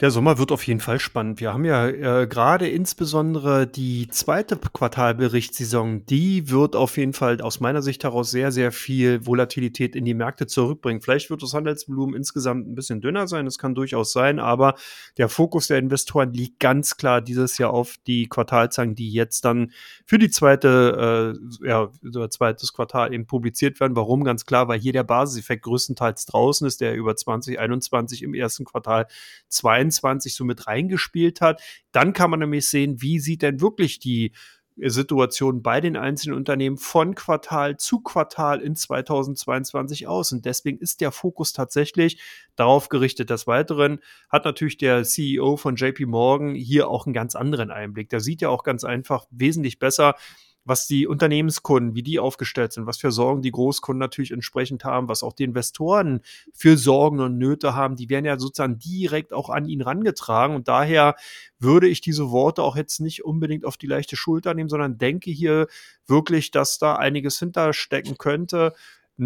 Der 0.00 0.10
Sommer 0.10 0.38
wird 0.38 0.50
auf 0.50 0.66
jeden 0.66 0.80
Fall 0.80 0.98
spannend. 0.98 1.38
Wir 1.38 1.52
haben 1.52 1.64
ja 1.64 1.86
äh, 1.86 2.26
gerade 2.26 2.68
insbesondere 2.68 3.68
die 3.68 4.08
zweite 4.08 4.56
Quartalberichtssaison, 4.56 6.04
die 6.04 6.50
wird 6.50 6.74
auf 6.74 6.96
jeden 6.96 7.12
Fall 7.12 7.40
aus 7.40 7.60
meiner 7.60 7.80
Sicht 7.80 8.02
heraus 8.02 8.32
sehr, 8.32 8.50
sehr 8.50 8.72
viel 8.72 9.24
Volatilität 9.24 9.94
in 9.94 10.04
die 10.04 10.14
Märkte 10.14 10.48
zurückbringen. 10.48 11.00
Vielleicht 11.00 11.30
wird 11.30 11.44
das 11.44 11.54
Handelsvolumen 11.54 12.16
insgesamt 12.16 12.66
ein 12.66 12.74
bisschen 12.74 13.02
dünner 13.02 13.28
sein, 13.28 13.44
das 13.44 13.56
kann 13.56 13.76
durchaus 13.76 14.10
sein, 14.10 14.40
aber 14.40 14.74
der 15.16 15.28
Fokus 15.28 15.68
der 15.68 15.78
Investoren 15.78 16.32
liegt 16.32 16.58
ganz 16.58 16.96
klar 16.96 17.20
dieses 17.20 17.56
Jahr 17.58 17.70
auf 17.70 17.94
die 18.04 18.26
Quartalzahlen, 18.26 18.96
die 18.96 19.12
jetzt 19.12 19.44
dann 19.44 19.70
für 20.06 20.18
die 20.18 20.28
zweite, 20.28 21.36
äh, 21.62 21.68
ja, 21.68 21.88
zweites 22.30 22.72
Quartal 22.72 23.14
eben 23.14 23.26
publiziert 23.26 23.78
werden. 23.78 23.94
Warum? 23.94 24.24
Ganz 24.24 24.44
klar, 24.44 24.66
weil 24.66 24.80
hier 24.80 24.92
der 24.92 25.04
Basiseffekt 25.04 25.62
größtenteils 25.62 26.26
draußen 26.26 26.66
ist, 26.66 26.80
der 26.80 26.96
über 26.96 27.14
2021 27.14 28.24
im 28.24 28.34
ersten 28.34 28.64
Quartal 28.64 29.06
22 29.50 29.83
22 29.90 30.34
so 30.34 30.44
mit 30.44 30.66
reingespielt 30.66 31.40
hat. 31.40 31.62
Dann 31.92 32.12
kann 32.12 32.30
man 32.30 32.40
nämlich 32.40 32.68
sehen, 32.68 33.00
wie 33.00 33.18
sieht 33.18 33.42
denn 33.42 33.60
wirklich 33.60 33.98
die 33.98 34.32
Situation 34.76 35.62
bei 35.62 35.80
den 35.80 35.96
einzelnen 35.96 36.36
Unternehmen 36.36 36.76
von 36.76 37.14
Quartal 37.14 37.76
zu 37.76 38.00
Quartal 38.00 38.60
in 38.60 38.74
2022 38.74 40.08
aus. 40.08 40.32
Und 40.32 40.44
deswegen 40.44 40.78
ist 40.78 41.00
der 41.00 41.12
Fokus 41.12 41.52
tatsächlich 41.52 42.20
darauf 42.56 42.88
gerichtet. 42.88 43.30
Des 43.30 43.46
Weiteren 43.46 44.00
hat 44.28 44.44
natürlich 44.44 44.76
der 44.76 45.04
CEO 45.04 45.56
von 45.56 45.76
JP 45.76 46.06
Morgan 46.06 46.54
hier 46.54 46.88
auch 46.88 47.06
einen 47.06 47.14
ganz 47.14 47.36
anderen 47.36 47.70
Einblick. 47.70 48.10
Der 48.10 48.20
sieht 48.20 48.40
ja 48.40 48.48
auch 48.48 48.64
ganz 48.64 48.82
einfach 48.82 49.26
wesentlich 49.30 49.78
besser, 49.78 50.16
was 50.64 50.86
die 50.86 51.06
Unternehmenskunden, 51.06 51.94
wie 51.94 52.02
die 52.02 52.18
aufgestellt 52.18 52.72
sind, 52.72 52.86
was 52.86 52.96
für 52.96 53.10
Sorgen 53.10 53.42
die 53.42 53.50
Großkunden 53.50 53.98
natürlich 53.98 54.30
entsprechend 54.30 54.84
haben, 54.84 55.08
was 55.08 55.22
auch 55.22 55.32
die 55.34 55.44
Investoren 55.44 56.20
für 56.52 56.76
Sorgen 56.76 57.20
und 57.20 57.36
Nöte 57.36 57.74
haben, 57.74 57.96
die 57.96 58.08
werden 58.08 58.24
ja 58.24 58.38
sozusagen 58.38 58.78
direkt 58.78 59.32
auch 59.32 59.50
an 59.50 59.66
ihn 59.66 59.82
rangetragen. 59.82 60.56
Und 60.56 60.68
daher 60.68 61.16
würde 61.58 61.88
ich 61.88 62.00
diese 62.00 62.30
Worte 62.30 62.62
auch 62.62 62.76
jetzt 62.76 63.00
nicht 63.00 63.24
unbedingt 63.24 63.64
auf 63.64 63.76
die 63.76 63.86
leichte 63.86 64.16
Schulter 64.16 64.54
nehmen, 64.54 64.68
sondern 64.68 64.98
denke 64.98 65.30
hier 65.30 65.66
wirklich, 66.06 66.50
dass 66.50 66.78
da 66.78 66.96
einiges 66.96 67.38
hinterstecken 67.38 68.16
könnte. 68.16 68.72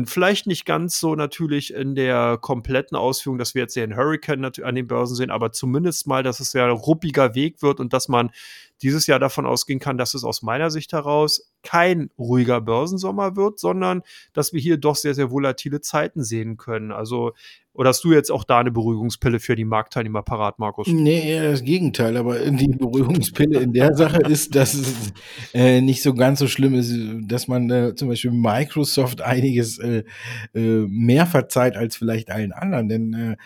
Vielleicht 0.04 0.46
nicht 0.46 0.66
ganz 0.66 1.00
so 1.00 1.14
natürlich 1.14 1.72
in 1.72 1.94
der 1.94 2.36
kompletten 2.38 2.94
Ausführung, 2.94 3.38
dass 3.38 3.54
wir 3.54 3.62
jetzt 3.62 3.74
den 3.74 3.96
Hurricane 3.96 4.44
an 4.44 4.74
den 4.74 4.86
Börsen 4.86 5.16
sehen, 5.16 5.30
aber 5.30 5.50
zumindest 5.50 6.06
mal, 6.06 6.22
dass 6.22 6.40
es 6.40 6.52
ja 6.52 6.66
ein 6.66 6.72
ruppiger 6.72 7.34
Weg 7.34 7.62
wird 7.62 7.80
und 7.80 7.94
dass 7.94 8.06
man 8.06 8.30
dieses 8.82 9.06
Jahr 9.06 9.18
davon 9.18 9.46
ausgehen 9.46 9.80
kann, 9.80 9.98
dass 9.98 10.14
es 10.14 10.24
aus 10.24 10.42
meiner 10.42 10.70
Sicht 10.70 10.92
heraus 10.92 11.52
kein 11.62 12.10
ruhiger 12.18 12.60
Börsensommer 12.60 13.36
wird, 13.36 13.58
sondern 13.58 14.02
dass 14.32 14.52
wir 14.52 14.60
hier 14.60 14.76
doch 14.76 14.96
sehr, 14.96 15.14
sehr 15.14 15.30
volatile 15.30 15.80
Zeiten 15.80 16.22
sehen 16.22 16.56
können. 16.56 16.92
Also, 16.92 17.32
oder 17.72 17.90
hast 17.90 18.02
du 18.02 18.12
jetzt 18.12 18.30
auch 18.30 18.44
da 18.44 18.58
eine 18.58 18.72
Beruhigungspille 18.72 19.38
für 19.38 19.54
die 19.54 19.64
Marktteilnehmer 19.64 20.22
parat, 20.22 20.58
Markus? 20.58 20.88
Nee, 20.88 21.30
eher 21.30 21.50
das 21.50 21.62
Gegenteil. 21.62 22.16
Aber 22.16 22.38
die 22.38 22.68
Beruhigungspille 22.68 23.60
in 23.60 23.72
der 23.72 23.94
Sache 23.94 24.18
ist, 24.28 24.54
dass 24.54 24.74
es 24.74 25.12
äh, 25.54 25.80
nicht 25.80 26.02
so 26.02 26.14
ganz 26.14 26.38
so 26.38 26.48
schlimm 26.48 26.74
ist, 26.74 26.92
dass 27.28 27.46
man 27.46 27.70
äh, 27.70 27.94
zum 27.94 28.08
Beispiel 28.08 28.32
Microsoft 28.32 29.20
einiges 29.20 29.78
äh, 29.78 30.04
äh 30.54 30.86
mehr 30.88 31.26
verzeiht 31.26 31.76
als 31.76 31.96
vielleicht 31.96 32.30
allen 32.30 32.52
anderen. 32.52 32.88
Denn 32.88 33.14
äh, 33.14 33.36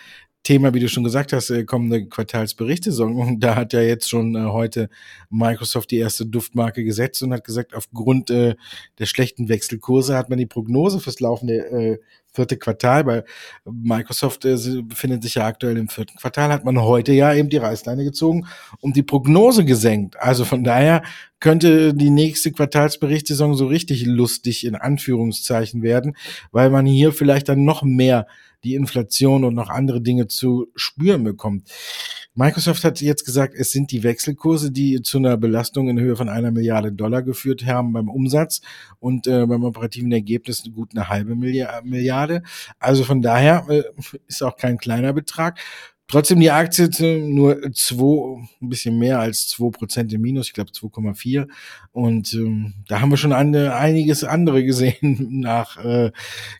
Thema, 0.43 0.73
wie 0.73 0.79
du 0.81 0.89
schon 0.89 1.05
gesagt 1.05 1.31
hast, 1.31 1.49
äh, 1.49 1.63
kommende 1.63 2.05
Quartalsberichtssaison. 2.05 3.15
Und 3.15 3.39
da 3.43 3.55
hat 3.55 3.73
ja 3.73 3.81
jetzt 3.81 4.09
schon 4.09 4.35
äh, 4.35 4.45
heute 4.45 4.89
Microsoft 5.29 5.91
die 5.91 5.97
erste 5.97 6.25
Duftmarke 6.25 6.83
gesetzt 6.83 7.23
und 7.23 7.33
hat 7.33 7.45
gesagt, 7.45 7.73
aufgrund 7.73 8.29
äh, 8.29 8.55
der 8.99 9.05
schlechten 9.05 9.49
Wechselkurse 9.49 10.17
hat 10.17 10.29
man 10.29 10.37
die 10.37 10.45
Prognose 10.45 10.99
fürs 10.99 11.19
laufende 11.19 11.55
äh, 11.55 11.99
vierte 12.33 12.57
Quartal, 12.57 13.05
weil 13.05 13.25
Microsoft 13.65 14.45
äh, 14.45 14.57
befindet 14.81 15.23
sich 15.23 15.35
ja 15.35 15.45
aktuell 15.45 15.77
im 15.77 15.87
vierten 15.87 16.17
Quartal, 16.17 16.51
hat 16.51 16.65
man 16.65 16.81
heute 16.81 17.13
ja 17.13 17.33
eben 17.33 17.49
die 17.49 17.57
Reißleine 17.57 18.03
gezogen 18.03 18.47
und 18.81 18.95
die 18.95 19.03
Prognose 19.03 19.65
gesenkt. 19.65 20.17
Also 20.19 20.45
von 20.45 20.63
daher 20.63 21.03
könnte 21.39 21.93
die 21.93 22.09
nächste 22.09 22.51
Quartalsberichtssaison 22.51 23.55
so 23.55 23.67
richtig 23.67 24.05
lustig 24.05 24.65
in 24.65 24.75
Anführungszeichen 24.75 25.83
werden, 25.83 26.15
weil 26.51 26.69
man 26.69 26.85
hier 26.85 27.11
vielleicht 27.11 27.49
dann 27.49 27.65
noch 27.65 27.83
mehr 27.83 28.27
die 28.63 28.75
Inflation 28.75 29.43
und 29.43 29.53
noch 29.53 29.69
andere 29.69 30.01
Dinge 30.01 30.27
zu 30.27 30.67
spüren 30.75 31.23
bekommt. 31.23 31.69
Microsoft 32.35 32.83
hat 32.83 32.99
jetzt 33.01 33.25
gesagt, 33.25 33.53
es 33.55 33.71
sind 33.71 33.91
die 33.91 34.01
Wechselkurse, 34.01 34.71
die 34.71 35.01
zu 35.03 35.19
einer 35.19 35.37
Belastung 35.37 35.87
in 35.89 35.99
Höhe 35.99 36.15
von 36.15 36.29
einer 36.29 36.49
Milliarde 36.49 36.91
Dollar 36.91 37.21
geführt 37.21 37.65
haben 37.65 37.93
beim 37.93 38.09
Umsatz 38.09 38.61
und 38.99 39.27
äh, 39.27 39.45
beim 39.45 39.63
operativen 39.63 40.11
Ergebnis 40.11 40.63
gut 40.73 40.91
eine 40.95 41.09
halbe 41.09 41.35
Milliarde. 41.35 42.22
Also 42.79 43.03
von 43.03 43.21
daher 43.21 43.65
äh, 43.69 43.83
ist 44.27 44.43
auch 44.43 44.57
kein 44.57 44.77
kleiner 44.77 45.13
Betrag. 45.13 45.59
Trotzdem 46.13 46.41
die 46.41 46.51
Aktie 46.51 46.89
nur 47.27 47.71
zwei, 47.73 48.39
ein 48.61 48.69
bisschen 48.69 48.99
mehr 48.99 49.19
als 49.19 49.47
zwei 49.47 49.71
Prozent 49.71 50.11
im 50.13 50.21
Minus, 50.21 50.47
ich 50.47 50.53
glaube 50.53 50.69
2,4. 50.69 51.47
Und 51.91 52.33
ähm, 52.33 52.73
da 52.87 52.99
haben 53.01 53.09
wir 53.09 53.17
schon 53.17 53.33
eine, 53.33 53.73
einiges 53.75 54.23
andere 54.23 54.63
gesehen 54.63 54.99
nach 55.39 55.83
äh, 55.83 56.11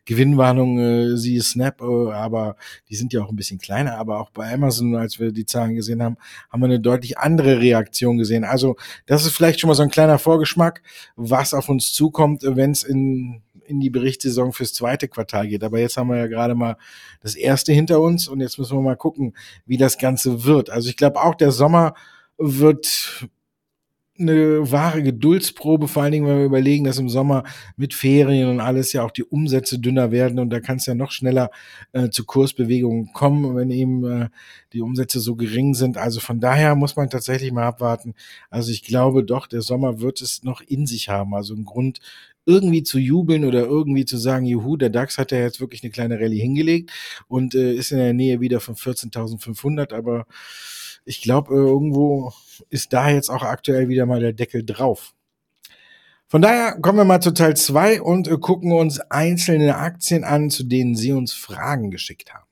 Gewinnwarnung, 0.05 0.79
äh, 0.79 1.17
siehe 1.17 1.43
Snap, 1.43 1.81
äh, 1.81 2.11
aber 2.13 2.55
die 2.89 2.95
sind 2.95 3.13
ja 3.13 3.21
auch 3.21 3.29
ein 3.29 3.35
bisschen 3.35 3.59
kleiner. 3.59 3.97
Aber 3.97 4.21
auch 4.21 4.31
bei 4.31 4.51
Amazon, 4.51 4.95
als 4.95 5.19
wir 5.19 5.31
die 5.31 5.45
Zahlen 5.45 5.75
gesehen 5.75 6.01
haben, 6.01 6.17
haben 6.49 6.61
wir 6.61 6.65
eine 6.65 6.79
deutlich 6.79 7.19
andere 7.19 7.59
Reaktion 7.59 8.17
gesehen. 8.17 8.45
Also 8.45 8.77
das 9.05 9.25
ist 9.25 9.35
vielleicht 9.35 9.59
schon 9.59 9.67
mal 9.67 9.75
so 9.75 9.83
ein 9.83 9.91
kleiner 9.91 10.17
Vorgeschmack, 10.17 10.81
was 11.15 11.53
auf 11.53 11.69
uns 11.69 11.93
zukommt, 11.93 12.43
wenn 12.43 12.71
es 12.71 12.81
in 12.81 13.43
in 13.65 13.79
die 13.79 13.89
Berichtssaison 13.89 14.53
fürs 14.53 14.73
zweite 14.73 15.07
Quartal 15.07 15.47
geht. 15.47 15.63
Aber 15.63 15.79
jetzt 15.79 15.97
haben 15.97 16.09
wir 16.09 16.17
ja 16.17 16.27
gerade 16.27 16.55
mal 16.55 16.77
das 17.21 17.35
erste 17.35 17.73
hinter 17.73 18.01
uns 18.01 18.27
und 18.27 18.41
jetzt 18.41 18.57
müssen 18.57 18.77
wir 18.77 18.81
mal 18.81 18.95
gucken, 18.95 19.35
wie 19.65 19.77
das 19.77 19.97
Ganze 19.97 20.43
wird. 20.43 20.69
Also 20.69 20.89
ich 20.89 20.97
glaube 20.97 21.21
auch, 21.21 21.35
der 21.35 21.51
Sommer 21.51 21.93
wird 22.37 23.27
eine 24.19 24.71
wahre 24.71 25.01
Geduldsprobe, 25.01 25.87
vor 25.87 26.03
allen 26.03 26.11
Dingen, 26.11 26.27
wenn 26.27 26.37
wir 26.37 26.45
überlegen, 26.45 26.83
dass 26.83 26.99
im 26.99 27.09
Sommer 27.09 27.43
mit 27.77 27.95
Ferien 27.95 28.47
und 28.47 28.59
alles 28.59 28.93
ja 28.93 29.03
auch 29.03 29.11
die 29.11 29.23
Umsätze 29.23 29.79
dünner 29.79 30.11
werden 30.11 30.37
und 30.37 30.51
da 30.51 30.59
kann 30.59 30.77
es 30.77 30.85
ja 30.85 30.93
noch 30.93 31.11
schneller 31.11 31.49
äh, 31.93 32.09
zu 32.09 32.23
Kursbewegungen 32.23 33.11
kommen, 33.13 33.55
wenn 33.55 33.71
eben 33.71 34.05
äh, 34.05 34.29
die 34.71 34.81
Umsätze 34.81 35.19
so 35.19 35.35
gering 35.35 35.73
sind. 35.73 35.97
Also 35.97 36.19
von 36.19 36.39
daher 36.39 36.75
muss 36.75 36.95
man 36.95 37.09
tatsächlich 37.09 37.51
mal 37.51 37.65
abwarten. 37.65 38.13
Also 38.51 38.71
ich 38.71 38.83
glaube 38.83 39.23
doch, 39.23 39.47
der 39.47 39.61
Sommer 39.61 39.99
wird 39.99 40.21
es 40.21 40.43
noch 40.43 40.61
in 40.61 40.85
sich 40.85 41.09
haben. 41.09 41.33
Also 41.33 41.55
ein 41.55 41.65
Grund 41.65 41.99
irgendwie 42.45 42.83
zu 42.83 42.99
jubeln 42.99 43.45
oder 43.45 43.61
irgendwie 43.61 44.05
zu 44.05 44.17
sagen, 44.17 44.45
juhu, 44.45 44.77
der 44.77 44.89
DAX 44.89 45.17
hat 45.17 45.31
ja 45.31 45.39
jetzt 45.39 45.59
wirklich 45.61 45.83
eine 45.83 45.91
kleine 45.91 46.19
Rallye 46.19 46.41
hingelegt 46.41 46.91
und 47.27 47.55
äh, 47.55 47.73
ist 47.73 47.91
in 47.91 47.97
der 47.99 48.13
Nähe 48.13 48.41
wieder 48.41 48.59
von 48.59 48.75
14.500, 48.75 49.93
aber 49.93 50.25
ich 51.05 51.21
glaube, 51.21 51.53
äh, 51.53 51.57
irgendwo 51.57 52.33
ist 52.69 52.93
da 52.93 53.09
jetzt 53.09 53.29
auch 53.29 53.43
aktuell 53.43 53.89
wieder 53.89 54.05
mal 54.05 54.19
der 54.19 54.33
Deckel 54.33 54.63
drauf. 54.63 55.13
Von 56.27 56.41
daher 56.41 56.79
kommen 56.81 56.97
wir 56.97 57.05
mal 57.05 57.21
zu 57.21 57.31
Teil 57.31 57.55
2 57.55 58.01
und 58.01 58.27
äh, 58.27 58.37
gucken 58.37 58.71
uns 58.71 58.99
einzelne 58.99 59.77
Aktien 59.77 60.23
an, 60.23 60.49
zu 60.49 60.63
denen 60.63 60.95
Sie 60.95 61.11
uns 61.11 61.33
Fragen 61.33 61.91
geschickt 61.91 62.33
haben. 62.33 62.42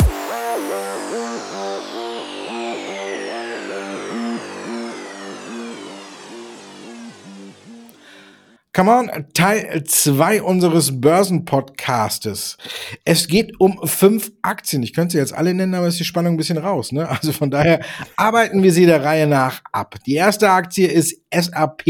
Come 8.74 8.90
on, 8.90 9.26
Teil 9.34 9.84
2 9.84 10.44
unseres 10.44 11.02
Börsenpodcastes. 11.02 12.56
Es 13.04 13.28
geht 13.28 13.60
um 13.60 13.86
fünf 13.86 14.32
Aktien. 14.44 14.82
Ich 14.82 14.94
könnte 14.94 15.12
sie 15.12 15.18
jetzt 15.18 15.34
alle 15.34 15.54
nennen, 15.54 15.76
aber 15.76 15.88
ist 15.88 16.00
die 16.00 16.06
Spannung 16.06 16.36
ein 16.36 16.38
bisschen 16.38 16.58
raus. 16.58 16.94
Ne? 16.94 17.08
Also 17.10 17.34
von 17.34 17.52
daher 17.52 17.84
arbeiten 18.16 18.64
wir 18.64 18.72
sie 18.72 18.86
der 18.86 19.04
Reihe 19.04 19.28
nach 19.28 19.62
ab. 19.74 19.96
Die 20.06 20.14
erste 20.14 20.50
Aktie 20.50 20.88
ist 20.88 21.20
SAP. 21.34 21.86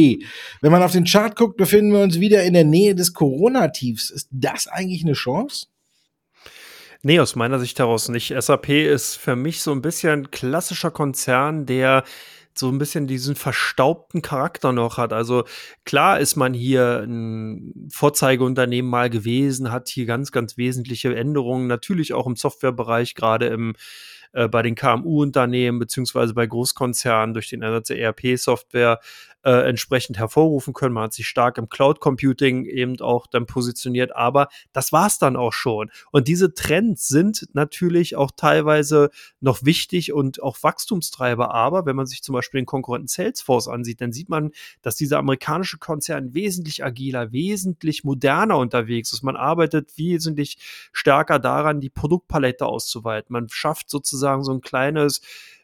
Wenn 0.62 0.72
man 0.72 0.82
auf 0.82 0.94
den 0.94 1.06
Chart 1.06 1.36
guckt, 1.36 1.56
befinden 1.56 1.92
wir 1.92 2.02
uns 2.02 2.20
wieder 2.20 2.44
in 2.46 2.54
der 2.54 2.66
Nähe 2.66 2.96
des 2.96 3.14
Corona-Tiefs. 3.14 4.10
Ist 4.10 4.30
das 4.32 4.66
eigentlich 4.66 5.04
eine 5.04 5.14
Chance? 5.14 5.68
Nee, 7.04 7.20
aus 7.20 7.36
meiner 7.36 7.60
Sicht 7.60 7.78
heraus 7.78 8.10
nicht. 8.10 8.34
SAP 8.36 8.70
ist 8.70 9.18
für 9.18 9.36
mich 9.36 9.62
so 9.62 9.72
ein 9.72 9.84
bisschen 9.84 10.32
klassischer 10.32 10.90
Konzern, 10.90 11.68
der 11.68 12.04
so 12.58 12.70
ein 12.70 12.78
bisschen 12.78 13.08
diesen 13.08 13.36
verstaubten 13.36 14.22
Charakter 14.22 14.72
noch 14.72 14.98
hat. 14.98 15.14
Also 15.14 15.44
klar 15.86 16.20
ist 16.20 16.36
man 16.36 16.54
hier 16.54 17.04
ein 17.06 17.90
Vorzeigeunternehmen 17.92 18.90
mal 18.90 19.10
gewesen, 19.10 19.72
hat 19.72 19.90
hier 19.90 20.06
ganz, 20.06 20.32
ganz 20.32 20.58
wesentliche 20.58 21.16
Änderungen, 21.16 21.68
natürlich 21.68 22.14
auch 22.14 22.28
im 22.28 22.36
Softwarebereich, 22.36 23.16
gerade 23.16 23.48
im 23.48 23.74
äh, 24.34 24.48
bei 24.48 24.62
den 24.62 24.76
KMU-Unternehmen 24.76 25.80
beziehungsweise 25.80 26.34
bei 26.34 26.46
Großkonzernen 26.48 27.34
durch 27.34 27.50
den 27.50 27.64
Einsatz 27.64 27.88
der 27.88 28.00
ERP-Software 28.00 29.00
äh, 29.44 29.68
entsprechend 29.68 30.18
hervorrufen 30.18 30.74
können. 30.74 30.94
Man 30.94 31.06
hat 31.06 31.14
sich 31.14 31.28
stark 31.28 31.58
im 31.58 31.70
Cloud 31.70 32.00
Computing 32.00 32.66
eben 32.66 33.00
auch 33.02 33.28
dann 33.28 33.46
positioniert, 33.46 34.16
aber 34.16 34.48
das 34.74 34.92
war's 34.92 35.18
dann 35.20 35.36
auch 35.36 35.54
schon. 35.54 35.92
Und 36.12 36.28
diese 36.28 36.54
Trends 36.54 37.08
sind 37.08 37.48
natürlich 37.54 38.16
auch 38.16 38.32
teilweise 38.36 39.10
noch 39.40 39.64
wichtig 39.64 40.14
und 40.14 40.42
auch 40.42 40.58
Wachstumstreiber. 40.62 41.54
Aber 41.54 41.86
wenn 41.86 41.96
man 41.96 42.06
sich 42.06 42.22
zum 42.24 42.34
Beispiel 42.34 42.62
den 42.62 42.66
Konkurrenten 42.66 43.08
Salesforce 43.08 43.68
ansieht, 43.68 44.02
dann 44.02 44.12
sieht 44.14 44.30
man, 44.30 44.52
dass 44.82 44.96
dieser 44.96 45.20
amerikanische 45.20 45.78
Konzern 45.78 46.34
wesentlich 46.34 46.84
agiler, 46.84 47.32
wesentlich 47.32 48.04
moderner 48.04 48.58
unterwegs 48.58 49.14
ist. 49.14 49.24
Man 49.24 49.36
arbeitet 49.36 49.98
wesentlich 49.98 50.58
stärker 50.92 51.40
daran, 51.40 51.82
die 51.82 51.90
Produktpalette 51.90 52.66
auszuweiten. 52.66 53.34
Man 53.34 53.50
schafft 53.50 53.90
sozusagen 53.90 54.44
so 54.44 54.54
ein 54.54 54.62
kleines 54.62 55.22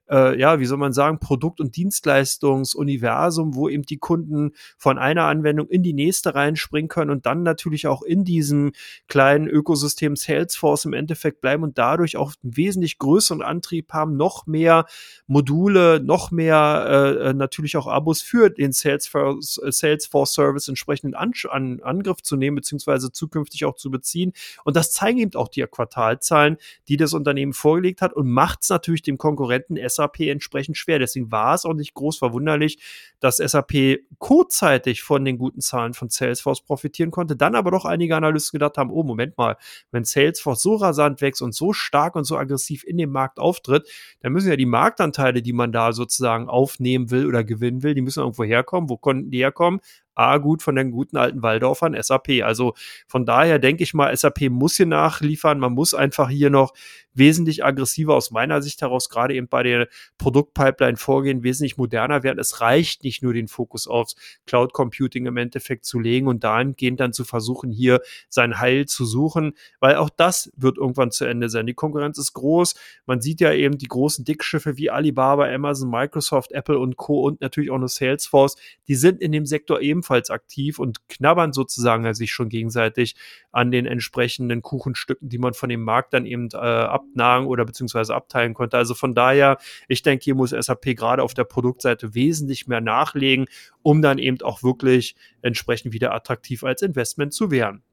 äh, 0.09 0.39
ja, 0.39 0.59
wie 0.59 0.65
soll 0.65 0.77
man 0.77 0.93
sagen, 0.93 1.19
Produkt- 1.19 1.59
und 1.59 1.75
Dienstleistungsuniversum, 1.75 3.55
wo 3.55 3.69
eben 3.69 3.83
die 3.83 3.97
Kunden 3.97 4.51
von 4.77 4.97
einer 4.97 5.25
Anwendung 5.25 5.67
in 5.67 5.83
die 5.83 5.93
nächste 5.93 6.35
reinspringen 6.35 6.89
können 6.89 7.11
und 7.11 7.25
dann 7.25 7.43
natürlich 7.43 7.87
auch 7.87 8.01
in 8.01 8.23
diesem 8.23 8.71
kleinen 9.07 9.47
Ökosystem 9.47 10.15
Salesforce 10.15 10.85
im 10.85 10.93
Endeffekt 10.93 11.41
bleiben 11.41 11.63
und 11.63 11.77
dadurch 11.77 12.17
auch 12.17 12.33
einen 12.43 12.57
wesentlich 12.57 12.97
größeren 12.99 13.41
Antrieb 13.41 13.93
haben, 13.93 14.17
noch 14.17 14.47
mehr 14.47 14.85
Module, 15.27 15.99
noch 15.99 16.31
mehr 16.31 17.17
äh, 17.19 17.33
natürlich 17.33 17.77
auch 17.77 17.87
Abos 17.87 18.21
für 18.21 18.49
den 18.49 18.71
Salesforce, 18.71 19.59
äh, 19.63 19.71
Salesforce 19.71 20.33
Service 20.33 20.67
entsprechend 20.67 21.15
an, 21.15 21.33
an 21.49 21.81
Angriff 21.81 22.21
zu 22.21 22.35
nehmen, 22.35 22.55
beziehungsweise 22.55 23.11
zukünftig 23.11 23.65
auch 23.65 23.75
zu 23.75 23.91
beziehen. 23.91 24.33
Und 24.63 24.75
das 24.75 24.91
zeigen 24.91 25.19
eben 25.19 25.35
auch 25.35 25.49
die 25.49 25.63
Quartalzahlen, 25.63 26.57
die 26.87 26.97
das 26.97 27.13
Unternehmen 27.13 27.53
vorgelegt 27.53 28.01
hat 28.01 28.13
und 28.13 28.29
macht 28.29 28.59
es 28.63 28.69
natürlich 28.69 29.01
dem 29.01 29.17
Konkurrenten 29.17 29.75
SAP 29.98 30.22
entsprechend 30.22 30.77
schwer. 30.77 31.00
Deswegen 31.00 31.32
war 31.32 31.54
es 31.54 31.66
auch 31.66 31.74
nicht 31.74 31.94
groß 31.94 32.18
verwunderlich, 32.18 32.80
dass 33.20 33.38
SAP 33.38 34.00
kurzzeitig 34.20 35.04
von 35.04 35.25
den 35.25 35.38
guten 35.38 35.62
Zahlen 35.62 35.94
von 35.94 36.10
Salesforce 36.10 36.62
profitieren 36.62 37.12
konnte, 37.12 37.36
dann 37.36 37.56
aber 37.56 37.72
doch 37.72 37.86
einige 37.86 38.16
Analysten 38.16 38.58
gedacht 38.58 38.77
haben, 38.77 38.92
oh, 38.92 39.04
Moment 39.04 39.38
mal, 39.38 39.58
wenn 39.92 40.04
Salesforce 40.04 40.62
so 40.62 40.75
rasant 40.75 41.22
wächst 41.22 41.42
und 41.42 41.54
so 41.54 41.74
stark 41.74 42.16
und 42.16 42.24
so 42.24 42.38
aggressiv 42.38 42.84
in 42.84 42.98
dem 42.98 43.12
Markt 43.12 43.39
auftritt, 43.39 43.88
dann 44.22 44.32
müssen 44.32 44.50
ja 44.50 44.56
die 44.56 44.66
Marktanteile, 44.66 45.42
die 45.42 45.54
man 45.54 45.72
da 45.72 45.92
sozusagen 45.92 46.48
aufnehmen 46.48 47.12
will 47.12 47.27
oder 47.27 47.44
gewinnen 47.44 47.84
will, 47.84 47.94
die 47.94 48.01
müssen 48.01 48.20
irgendwo 48.20 48.44
herkommen. 48.44 48.89
Wo 48.89 48.98
konnten 48.98 49.32
die 49.32 49.39
herkommen? 49.39 49.82
A, 50.17 50.38
gut 50.38 50.62
von 50.62 50.75
den 50.75 50.91
guten 50.91 51.17
alten 51.17 51.41
Waldorfern, 51.41 51.95
SAP. 52.01 52.43
Also 52.43 52.74
von 53.07 53.25
daher 53.25 53.59
denke 53.59 53.83
ich 53.83 53.93
mal, 53.93 54.15
SAP 54.15 54.50
muss 54.50 54.77
hier 54.77 54.86
nachliefern. 54.86 55.59
Man 55.59 55.74
muss 55.74 55.93
einfach 55.93 56.29
hier 56.29 56.50
noch 56.50 56.74
wesentlich 57.17 57.65
aggressiver 57.65 58.13
aus 58.13 58.31
meiner 58.31 58.62
Sicht 58.62 58.81
heraus, 58.81 59.09
gerade 59.09 59.33
eben 59.33 59.47
bei 59.47 59.63
der 59.63 59.88
Produktpipeline 60.17 60.97
vorgehen, 60.97 61.43
wesentlich 61.43 61.77
moderner 61.77 62.24
werden. 62.24 62.39
Es 62.39 62.62
reicht 62.62 63.03
nicht 63.03 63.24
nur 63.24 63.33
den 63.33 63.47
Fokus 63.47 63.88
aufs 63.88 64.15
Cloud 64.45 64.74
Computing 64.74 65.25
im 65.25 65.38
Endeffekt 65.38 65.86
zu 65.86 66.00
legen 66.00 66.27
und 66.27 66.43
dahingehend 66.43 67.00
dann 67.00 67.13
zu 67.13 67.25
versuchen, 67.25 67.71
hier 67.71 68.01
sein 68.29 68.59
Heil 68.59 68.86
zu 68.86 69.05
suchen, 69.05 69.53
weil 69.79 69.95
auch 69.95 70.09
das 70.09 70.51
wird 70.55 70.77
irgendwann 70.77 71.12
zu 71.12 71.25
Ende 71.25 71.50
sein. 71.50 71.65
Die 71.65 71.74
Konkurrenz 71.74 72.17
ist 72.17 72.33
groß. 72.33 72.75
Man 73.05 73.21
sieht 73.21 73.41
ja 73.41 73.51
eben 73.51 73.77
die 73.77 73.88
großen 73.88 74.24
Dickschiffe 74.24 74.77
wie 74.77 74.89
Alibaba, 74.89 75.47
Amazon, 75.47 75.89
Microsoft, 75.89 76.51
Apple 76.51 76.77
und 76.77 76.97
Co. 76.97 77.21
und 77.21 77.41
natürlich 77.41 77.71
auch 77.71 77.75
eine 77.75 77.88
Salesforce. 77.88 78.55
Die 78.88 78.95
sind 78.95 79.21
in 79.21 79.31
dem 79.31 79.45
Sektor 79.45 79.81
ebenfalls 79.81 80.06
aktiv 80.09 80.79
und 80.79 81.07
knabbern 81.09 81.53
sozusagen 81.53 82.13
sich 82.13 82.31
schon 82.31 82.49
gegenseitig 82.49 83.15
an 83.51 83.71
den 83.71 83.85
entsprechenden 83.85 84.61
Kuchenstücken, 84.61 85.29
die 85.29 85.37
man 85.37 85.53
von 85.53 85.69
dem 85.69 85.83
Markt 85.83 86.13
dann 86.13 86.25
eben 86.25 86.49
äh, 86.53 86.57
abnagen 86.57 87.47
oder 87.47 87.65
beziehungsweise 87.65 88.15
abteilen 88.15 88.53
konnte. 88.53 88.77
Also 88.77 88.93
von 88.93 89.15
daher, 89.15 89.57
ich 89.87 90.01
denke, 90.01 90.23
hier 90.23 90.35
muss 90.35 90.51
SAP 90.51 90.95
gerade 90.95 91.23
auf 91.23 91.33
der 91.33 91.43
Produktseite 91.43 92.13
wesentlich 92.15 92.67
mehr 92.67 92.81
nachlegen, 92.81 93.45
um 93.81 94.01
dann 94.01 94.17
eben 94.17 94.41
auch 94.41 94.63
wirklich 94.63 95.15
entsprechend 95.41 95.93
wieder 95.93 96.13
attraktiv 96.13 96.63
als 96.63 96.81
Investment 96.81 97.33
zu 97.33 97.51
werden. 97.51 97.83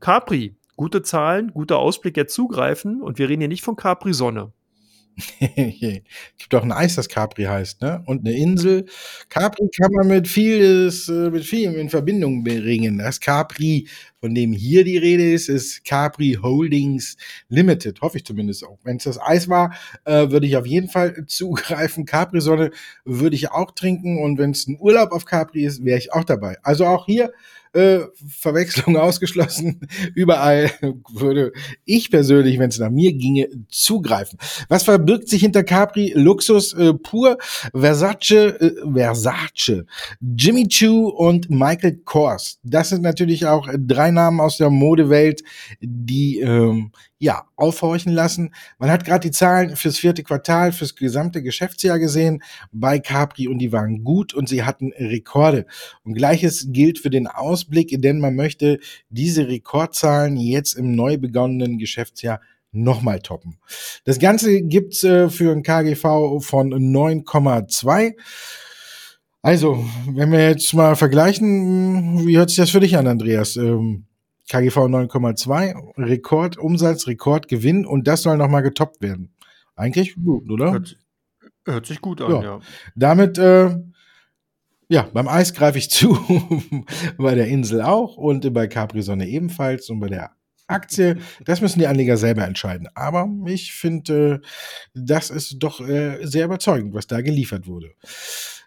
Capri, 0.00 0.56
gute 0.76 1.02
Zahlen, 1.02 1.52
guter 1.52 1.78
Ausblick 1.78 2.16
jetzt 2.16 2.34
zugreifen 2.34 3.02
und 3.02 3.18
wir 3.18 3.28
reden 3.28 3.40
hier 3.40 3.48
nicht 3.48 3.64
von 3.64 3.76
Capri 3.76 4.14
Sonne. 4.14 4.52
gibt 5.40 6.54
auch 6.54 6.62
ein 6.62 6.72
Eis, 6.72 6.94
das 6.94 7.08
Capri 7.08 7.44
heißt, 7.44 7.80
ne? 7.82 8.02
Und 8.06 8.26
eine 8.26 8.36
Insel. 8.36 8.86
Capri 9.28 9.68
kann 9.76 9.90
man 9.92 10.08
mit 10.08 10.28
vieles, 10.28 11.08
äh, 11.08 11.30
mit 11.30 11.44
vielem 11.44 11.76
in 11.76 11.88
Verbindung 11.90 12.44
bringen. 12.44 12.98
Das 12.98 13.18
Capri, 13.20 13.88
von 14.20 14.34
dem 14.34 14.52
hier 14.52 14.84
die 14.84 14.96
Rede 14.96 15.32
ist, 15.32 15.48
ist 15.48 15.84
Capri 15.84 16.38
Holdings 16.40 17.16
Limited. 17.48 18.00
Hoffe 18.00 18.18
ich 18.18 18.24
zumindest 18.24 18.64
auch. 18.64 18.78
Wenn 18.84 18.98
es 18.98 19.04
das 19.04 19.20
Eis 19.20 19.48
war, 19.48 19.74
äh, 20.04 20.30
würde 20.30 20.46
ich 20.46 20.56
auf 20.56 20.66
jeden 20.66 20.88
Fall 20.88 21.24
zugreifen. 21.26 22.04
Capri-Sonne 22.04 22.70
würde 23.04 23.34
ich 23.36 23.50
auch 23.50 23.72
trinken. 23.72 24.22
Und 24.22 24.38
wenn 24.38 24.52
es 24.52 24.66
ein 24.68 24.78
Urlaub 24.78 25.10
auf 25.12 25.24
Capri 25.24 25.64
ist, 25.64 25.84
wäre 25.84 25.98
ich 25.98 26.12
auch 26.12 26.24
dabei. 26.24 26.58
Also 26.62 26.86
auch 26.86 27.06
hier 27.06 27.32
äh, 27.72 28.00
Verwechslung 28.26 28.96
ausgeschlossen. 28.98 29.80
Überall 30.14 30.70
würde 31.12 31.52
ich 31.84 32.10
persönlich, 32.10 32.58
wenn 32.58 32.70
es 32.70 32.78
nach 32.78 32.90
mir 32.90 33.12
ginge, 33.12 33.48
zugreifen. 33.68 34.38
Was 34.68 34.84
verbirgt 34.84 35.28
sich 35.28 35.42
hinter 35.42 35.64
Capri? 35.64 36.12
Luxus 36.14 36.72
äh, 36.74 36.94
pur, 36.94 37.38
Versace, 37.74 38.56
äh, 38.60 38.72
Versace, 38.92 39.84
Jimmy 40.20 40.68
Choo 40.68 41.08
und 41.08 41.50
Michael 41.50 42.00
Kors. 42.04 42.58
Das 42.62 42.90
sind 42.90 43.02
natürlich 43.02 43.46
auch 43.46 43.68
drei 43.78 44.10
Namen 44.10 44.40
aus 44.40 44.58
der 44.58 44.70
Modewelt, 44.70 45.42
die 45.80 46.40
ähm, 46.40 46.92
ja, 47.18 47.46
aufhorchen 47.56 48.12
lassen. 48.12 48.54
Man 48.78 48.90
hat 48.90 49.04
gerade 49.04 49.28
die 49.28 49.32
Zahlen 49.32 49.74
fürs 49.76 49.98
vierte 49.98 50.22
Quartal, 50.22 50.72
fürs 50.72 50.94
gesamte 50.94 51.42
Geschäftsjahr 51.42 51.98
gesehen 51.98 52.42
bei 52.70 53.00
Capri 53.00 53.48
und 53.48 53.58
die 53.58 53.72
waren 53.72 54.04
gut 54.04 54.34
und 54.34 54.48
sie 54.48 54.62
hatten 54.62 54.92
Rekorde. 54.92 55.66
Und 56.04 56.14
gleiches 56.14 56.68
gilt 56.70 56.98
für 56.98 57.10
den 57.10 57.26
Ausblick, 57.58 58.00
denn 58.00 58.20
man 58.20 58.36
möchte 58.36 58.78
diese 59.10 59.48
Rekordzahlen 59.48 60.36
jetzt 60.36 60.74
im 60.74 60.94
neu 60.94 61.18
begonnenen 61.18 61.78
Geschäftsjahr 61.78 62.40
nochmal 62.70 63.20
toppen. 63.20 63.58
Das 64.04 64.18
Ganze 64.18 64.62
gibt's 64.62 65.02
äh, 65.02 65.28
für 65.28 65.52
ein 65.52 65.62
KGV 65.62 66.40
von 66.40 66.72
9,2. 66.72 68.14
Also, 69.42 69.84
wenn 70.10 70.32
wir 70.32 70.48
jetzt 70.50 70.72
mal 70.74 70.94
vergleichen, 70.96 72.26
wie 72.26 72.36
hört 72.36 72.50
sich 72.50 72.58
das 72.58 72.70
für 72.70 72.80
dich 72.80 72.96
an, 72.96 73.06
Andreas? 73.06 73.56
Ähm, 73.56 74.04
KGV 74.50 74.76
9,2, 74.76 75.98
Rekordumsatz, 75.98 77.06
Rekordgewinn 77.06 77.86
und 77.86 78.06
das 78.06 78.22
soll 78.22 78.36
nochmal 78.36 78.62
getoppt 78.62 79.02
werden. 79.02 79.34
Eigentlich 79.76 80.16
gut, 80.16 80.50
oder? 80.50 80.72
Hört, 80.72 80.96
hört 81.64 81.86
sich 81.86 82.00
gut 82.00 82.20
an, 82.20 82.30
ja. 82.30 82.42
ja. 82.42 82.60
Damit, 82.94 83.38
äh, 83.38 83.76
ja, 84.88 85.08
beim 85.12 85.28
Eis 85.28 85.52
greife 85.54 85.78
ich 85.78 85.90
zu, 85.90 86.18
bei 87.18 87.34
der 87.34 87.48
Insel 87.48 87.82
auch 87.82 88.16
und 88.16 88.52
bei 88.52 88.66
Capri 88.66 89.02
Sonne 89.02 89.28
ebenfalls 89.28 89.90
und 89.90 90.00
bei 90.00 90.08
der 90.08 90.32
Aktie, 90.66 91.16
das 91.46 91.62
müssen 91.62 91.78
die 91.78 91.86
Anleger 91.86 92.18
selber 92.18 92.44
entscheiden. 92.44 92.88
Aber 92.94 93.26
ich 93.46 93.72
finde, 93.72 94.42
das 94.94 95.30
ist 95.30 95.56
doch 95.60 95.80
äh, 95.80 96.18
sehr 96.26 96.44
überzeugend, 96.44 96.92
was 96.92 97.06
da 97.06 97.22
geliefert 97.22 97.66
wurde. 97.66 97.92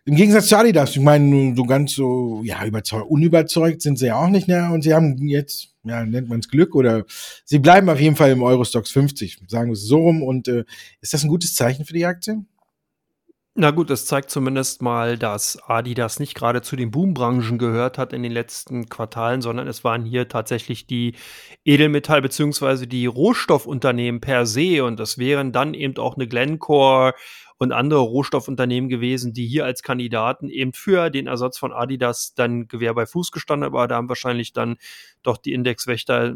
Im 0.06 0.16
Gegensatz 0.16 0.48
zu 0.48 0.58
Adidas, 0.58 0.96
ich 0.96 1.02
meine, 1.02 1.56
so 1.56 1.64
ganz 1.64 1.94
so, 1.94 2.42
ja, 2.44 2.66
überzeugt, 2.66 3.06
unüberzeugt 3.08 3.84
sind 3.84 4.00
sie 4.00 4.08
ja 4.08 4.16
auch 4.16 4.30
nicht, 4.30 4.48
ne? 4.48 4.72
Und 4.72 4.82
sie 4.82 4.96
haben 4.96 5.16
jetzt 5.28 5.72
ja, 5.84 6.06
nennt 6.06 6.30
man 6.30 6.40
es 6.40 6.50
Glück 6.50 6.76
oder 6.76 7.06
sie 7.46 7.60
bleiben 7.60 7.90
auf 7.90 8.00
jeden 8.00 8.16
Fall 8.16 8.32
im 8.32 8.44
Eurostox 8.44 8.92
50, 8.92 9.40
sagen 9.48 9.70
wir 9.70 9.74
es 9.74 9.84
so 9.84 9.98
rum. 9.98 10.24
Und 10.24 10.48
äh, 10.48 10.66
ist 11.02 11.14
das 11.14 11.24
ein 11.24 11.30
gutes 11.30 11.56
Zeichen 11.56 11.86
für 11.86 11.94
die 11.94 12.06
Aktie? 12.06 12.44
Na 13.62 13.70
gut, 13.70 13.92
das 13.92 14.08
zeigt 14.08 14.32
zumindest 14.32 14.82
mal, 14.82 15.20
dass 15.20 15.62
Adidas 15.70 16.20
nicht 16.20 16.34
gerade 16.34 16.64
zu 16.64 16.76
den 16.76 16.90
Boombranchen 16.90 17.60
gehört 17.60 18.00
hat 18.00 18.12
in 18.12 18.24
den 18.24 18.32
letzten 18.32 18.90
Quartalen, 18.90 19.44
sondern 19.44 19.68
es 19.68 19.84
waren 19.84 20.04
hier 20.04 20.28
tatsächlich 20.28 20.88
die 20.88 21.14
Edelmetall- 21.64 22.24
bzw. 22.24 22.88
die 22.88 23.06
Rohstoffunternehmen 23.06 24.20
per 24.20 24.48
se 24.48 24.84
und 24.84 25.00
das 25.00 25.20
wären 25.20 25.52
dann 25.52 25.76
eben 25.76 25.96
auch 25.98 26.16
eine 26.16 26.28
Glencore 26.28 27.14
und 27.60 27.72
andere 27.72 28.00
Rohstoffunternehmen 28.00 28.90
gewesen, 28.90 29.32
die 29.32 29.46
hier 29.46 29.66
als 29.66 29.84
Kandidaten 29.84 30.50
eben 30.50 30.74
für 30.74 31.12
den 31.12 31.28
Ersatz 31.28 31.60
von 31.60 31.72
Adidas 31.72 32.34
dann 32.34 32.68
Gewehr 32.68 32.96
bei 32.96 33.06
Fuß 33.06 33.32
gestanden 33.32 33.66
haben, 33.66 33.76
aber 33.76 33.88
da 33.88 33.98
haben 33.98 34.10
wahrscheinlich 34.10 34.54
dann 34.54 34.78
doch 35.24 35.38
die 35.38 35.54
Indexwächter 35.54 36.36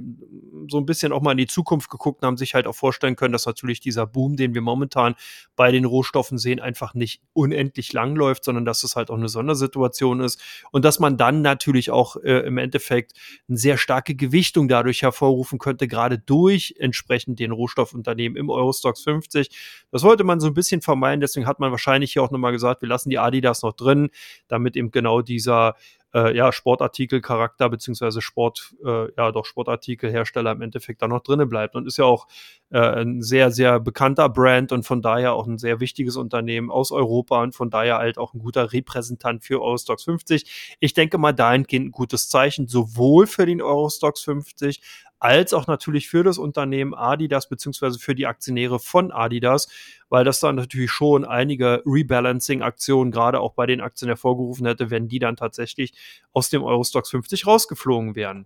so 0.68 0.78
ein 0.78 0.86
bisschen 0.86 1.12
auch 1.12 1.22
mal 1.22 1.32
in 1.32 1.38
die 1.38 1.48
Zukunft 1.48 1.90
geguckt 1.90 2.22
und 2.22 2.28
haben 2.28 2.38
sich 2.38 2.54
halt 2.54 2.68
auch 2.68 2.76
vorstellen 2.76 3.16
können, 3.16 3.32
dass 3.32 3.46
natürlich 3.46 3.80
dieser 3.80 4.06
Boom, 4.06 4.36
den 4.36 4.54
wir 4.54 4.62
momentan 4.62 5.16
bei 5.56 5.72
den 5.72 5.86
Rohstoffen 5.86 6.38
sehen, 6.38 6.60
einfach 6.60 6.94
nicht 6.94 7.22
unendlich 7.34 7.94
lang 7.94 8.16
läuft, 8.16 8.44
sondern 8.44 8.66
dass 8.66 8.84
es 8.84 8.96
halt 8.96 9.10
auch 9.10 9.18
eine 9.18 9.30
Sondersituation 9.30 10.22
ist 10.22 10.42
und 10.72 10.86
dass 10.86 11.00
man 11.00 11.18
dann 11.18 11.42
natürlich 11.42 11.92
auch 11.92 12.16
äh, 12.18 12.46
im 12.46 12.58
Endeffekt 12.58 13.14
eine 13.48 13.58
sehr 13.58 13.78
starke 13.78 14.16
Gewichtung 14.16 14.68
dadurch 14.68 15.02
hervorrufen 15.02 15.60
könnte, 15.60 15.88
gerade 15.88 16.20
durch 16.20 16.76
entsprechend 16.80 17.40
den 17.40 17.52
Rohstoffunternehmen 17.52 18.38
im 18.38 18.50
Eurostox 18.50 19.02
50. 19.04 19.50
Das 19.92 20.04
wollte 20.04 20.24
man 20.24 20.40
so 20.40 20.48
ein 20.48 20.54
bisschen 20.54 20.82
vermeiden. 20.82 21.22
Deswegen 21.22 21.48
hat 21.48 21.60
man 21.60 21.72
wahrscheinlich 21.72 22.14
hier 22.14 22.24
auch 22.24 22.32
nochmal 22.32 22.52
gesagt, 22.52 22.82
wir 22.82 22.90
lassen 22.90 23.10
die 23.10 23.20
Adidas 23.20 23.62
noch 23.64 23.74
drin, 23.74 24.10
damit 24.48 24.76
eben 24.78 24.92
genau 24.92 25.22
dieser 25.22 25.76
äh, 26.16 26.36
ja, 26.36 26.54
Sportartikelcharakter 26.54 27.70
beziehungsweise 27.70 28.22
Sport, 28.22 28.74
äh, 28.86 29.14
ja 29.18 29.34
doch 29.34 29.46
Sportartikelhersteller 29.46 30.54
im 30.54 30.62
Endeffekt 30.62 31.02
da 31.02 31.10
noch 31.10 31.20
drinne 31.20 31.46
bleibt 31.46 31.76
und 31.76 31.86
ist 31.86 31.98
ja 31.98 32.06
auch 32.06 32.28
äh, 32.70 32.80
ein 32.80 33.22
sehr, 33.22 33.52
sehr 33.52 33.82
bekannter 33.82 34.30
Brand 34.30 34.72
und 34.72 34.84
von 34.84 35.02
daher 35.02 35.34
auch 35.34 35.46
ein 35.46 35.58
sehr 35.58 35.82
wichtiges 35.82 36.16
Unternehmen 36.16 36.72
aus 36.72 36.92
Europa 36.92 37.44
und 37.44 37.54
von 37.54 37.70
daher 37.70 37.98
halt 37.98 38.18
auch 38.18 38.34
ein 38.34 38.40
guter 38.40 38.72
Repräsentant 38.72 39.44
für 39.44 39.62
Eurostox 39.62 40.06
50. 40.06 40.78
Ich 40.80 40.94
denke 40.94 41.18
mal 41.18 41.34
dahingehend 41.34 41.88
ein 41.88 41.92
gutes 41.92 42.30
Zeichen, 42.30 42.68
sowohl 42.68 43.28
für 43.28 43.46
den 43.46 43.62
Eurostox 43.62 44.22
50 44.22 44.82
als 45.26 45.54
auch 45.54 45.66
natürlich 45.66 46.08
für 46.08 46.24
das 46.24 46.38
Unternehmen 46.38 46.94
Adidas 46.94 47.50
beziehungsweise 47.50 47.98
für 47.98 48.14
die 48.14 48.28
Aktionäre 48.28 48.80
von 48.80 49.12
Adidas, 49.12 49.68
weil 50.08 50.24
das 50.24 50.40
dann 50.40 50.56
natürlich 50.56 50.92
schon 50.92 51.26
einige 51.26 51.82
Rebalancing-Aktionen 51.86 53.12
gerade 53.12 53.40
auch 53.40 53.54
bei 53.54 53.66
den 53.66 53.82
Aktien 53.82 54.08
hervorgerufen 54.08 54.68
hätte, 54.68 54.92
wenn 54.92 55.08
die 55.08 55.20
dann 55.20 55.36
tatsächlich 55.36 55.94
aus 56.32 56.50
dem 56.50 56.64
Eurostox 56.64 57.10
50 57.10 57.48
rausgeflogen 57.48 58.16
wären. 58.16 58.46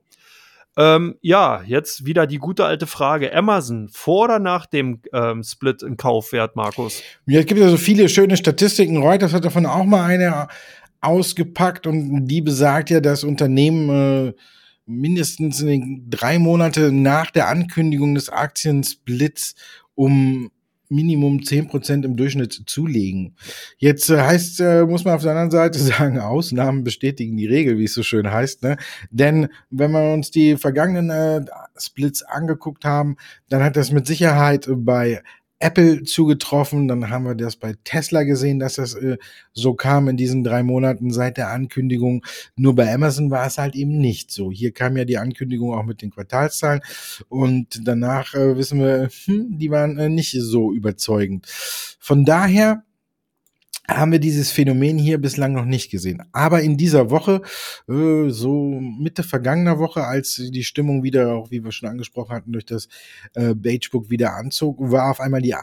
Ähm, 0.78 1.18
ja, 1.22 1.62
jetzt 1.65 2.06
wieder 2.06 2.26
die 2.26 2.38
gute 2.38 2.63
alte 2.63 2.88
Frage. 2.88 3.36
Amazon, 3.36 3.89
vor 3.89 4.26
oder 4.26 4.39
nach 4.39 4.65
dem 4.65 5.02
ähm, 5.12 5.44
Split 5.44 5.84
in 5.84 5.98
Kaufwert, 5.98 6.56
Markus? 6.56 7.04
Ja, 7.26 7.42
es 7.42 7.46
gibt 7.46 7.60
ja 7.60 7.68
so 7.68 7.76
viele 7.76 8.08
schöne 8.08 8.38
Statistiken. 8.38 9.04
Reuters 9.04 9.34
hat 9.34 9.44
davon 9.44 9.65
auch 9.65 9.84
mal 9.84 10.06
eine 10.06 10.48
ausgepackt 11.02 11.88
und 11.88 12.28
die 12.28 12.42
besagt 12.42 12.89
ja, 12.89 13.02
dass 13.02 13.26
Unternehmen 13.26 14.30
äh, 14.30 14.34
mindestens 14.89 15.63
drei 16.10 16.39
Monate 16.39 16.91
nach 16.91 17.32
der 17.32 17.47
Ankündigung 17.47 18.15
des 18.15 18.30
Aktiensplits 18.30 19.56
um 19.95 20.49
Minimum 20.89 21.43
zehn 21.43 21.67
Prozent 21.67 22.04
im 22.04 22.17
Durchschnitt 22.17 22.63
zulegen. 22.65 23.36
Jetzt 23.78 24.10
äh, 24.10 24.19
heißt, 24.19 24.60
äh, 24.60 24.86
muss 24.86 25.06
man 25.06 25.13
auf 25.13 25.21
der 25.21 25.32
anderen 25.32 25.52
Seite 25.52 25.78
sagen, 25.80 26.19
Ausnahmen 26.19 26.84
bestätigen 26.84 27.38
die 27.38 27.45
Regel, 27.45 27.78
wie 27.78 27.84
es 27.84 27.93
so 27.93 28.02
schön 28.02 28.32
heißt. 28.32 28.63
Ne? 28.63 28.78
Denn 29.12 29.49
wenn 29.69 29.91
wir 29.91 30.12
uns 30.13 30.32
die 30.32 30.58
vergangenen 30.58 31.12
äh, 31.12 31.45
Splits 31.78 32.23
angeguckt 32.23 32.86
haben, 32.86 33.17
dann 33.49 33.63
hat 33.63 33.75
das 33.75 33.91
mit 33.91 34.08
Sicherheit 34.08 34.67
bei 34.67 35.21
Apple 35.60 36.04
zugetroffen. 36.04 36.88
Dann 36.88 37.10
haben 37.10 37.26
wir 37.26 37.36
das 37.36 37.58
bei 37.58 37.76
Tesla 37.84 38.24
gesehen, 38.24 38.60
dass 38.60 38.76
das 38.76 38.95
äh, 38.95 39.17
so 39.54 39.74
kam 39.74 40.08
in 40.08 40.17
diesen 40.17 40.43
drei 40.43 40.63
Monaten 40.63 41.12
seit 41.12 41.38
der 41.38 41.50
Ankündigung. 41.50 42.26
Nur 42.56 42.76
bei 42.76 42.93
Amazon 42.93 43.30
war 43.30 43.45
es 43.45 43.58
halt 43.58 43.76
eben 43.76 44.00
nicht 44.00 44.32
so. 44.32 44.52
Hier 44.52 44.72
kam 44.72 44.98
ja 44.98 45.06
die 45.06 45.17
Ankündigung 45.17 45.74
auch 45.74 45.86
mit 45.86 46.02
den 46.02 46.12
Quartalszahlen 46.12 46.82
und 47.28 47.82
danach 47.88 48.34
äh, 48.34 48.58
wissen 48.58 48.80
wir, 48.80 49.10
hm, 49.26 49.58
die 49.58 49.69
waren 49.69 49.98
äh, 49.98 50.10
nicht 50.10 50.32
so 50.32 50.74
überzeugend. 50.74 51.45
Von 52.00 52.26
daher 52.26 52.84
haben 53.89 54.12
wir 54.12 54.19
dieses 54.19 54.52
Phänomen 54.52 54.97
hier 54.97 55.17
bislang 55.17 55.54
noch 55.54 55.65
nicht 55.65 55.89
gesehen. 55.91 56.23
Aber 56.32 56.62
in 56.62 56.78
dieser 56.78 57.10
Woche, 57.10 57.41
äh, 57.88 58.30
so 58.30 58.80
Mitte 58.80 59.23
vergangener 59.23 59.80
Woche, 59.80 60.04
als 60.06 60.36
die 60.36 60.63
Stimmung 60.63 61.04
wieder, 61.04 61.34
auch 61.34 61.52
wie 61.52 61.63
wir 61.63 61.71
schon 61.71 61.89
angesprochen 61.89 62.36
hatten, 62.36 62.52
durch 62.52 62.65
das 62.65 62.88
äh, 63.34 63.54
Bagebook 63.54 64.10
wieder 64.10 64.36
anzog, 64.36 64.78
war 64.80 65.12
auf 65.12 65.19
einmal 65.19 65.41
die 65.41 65.56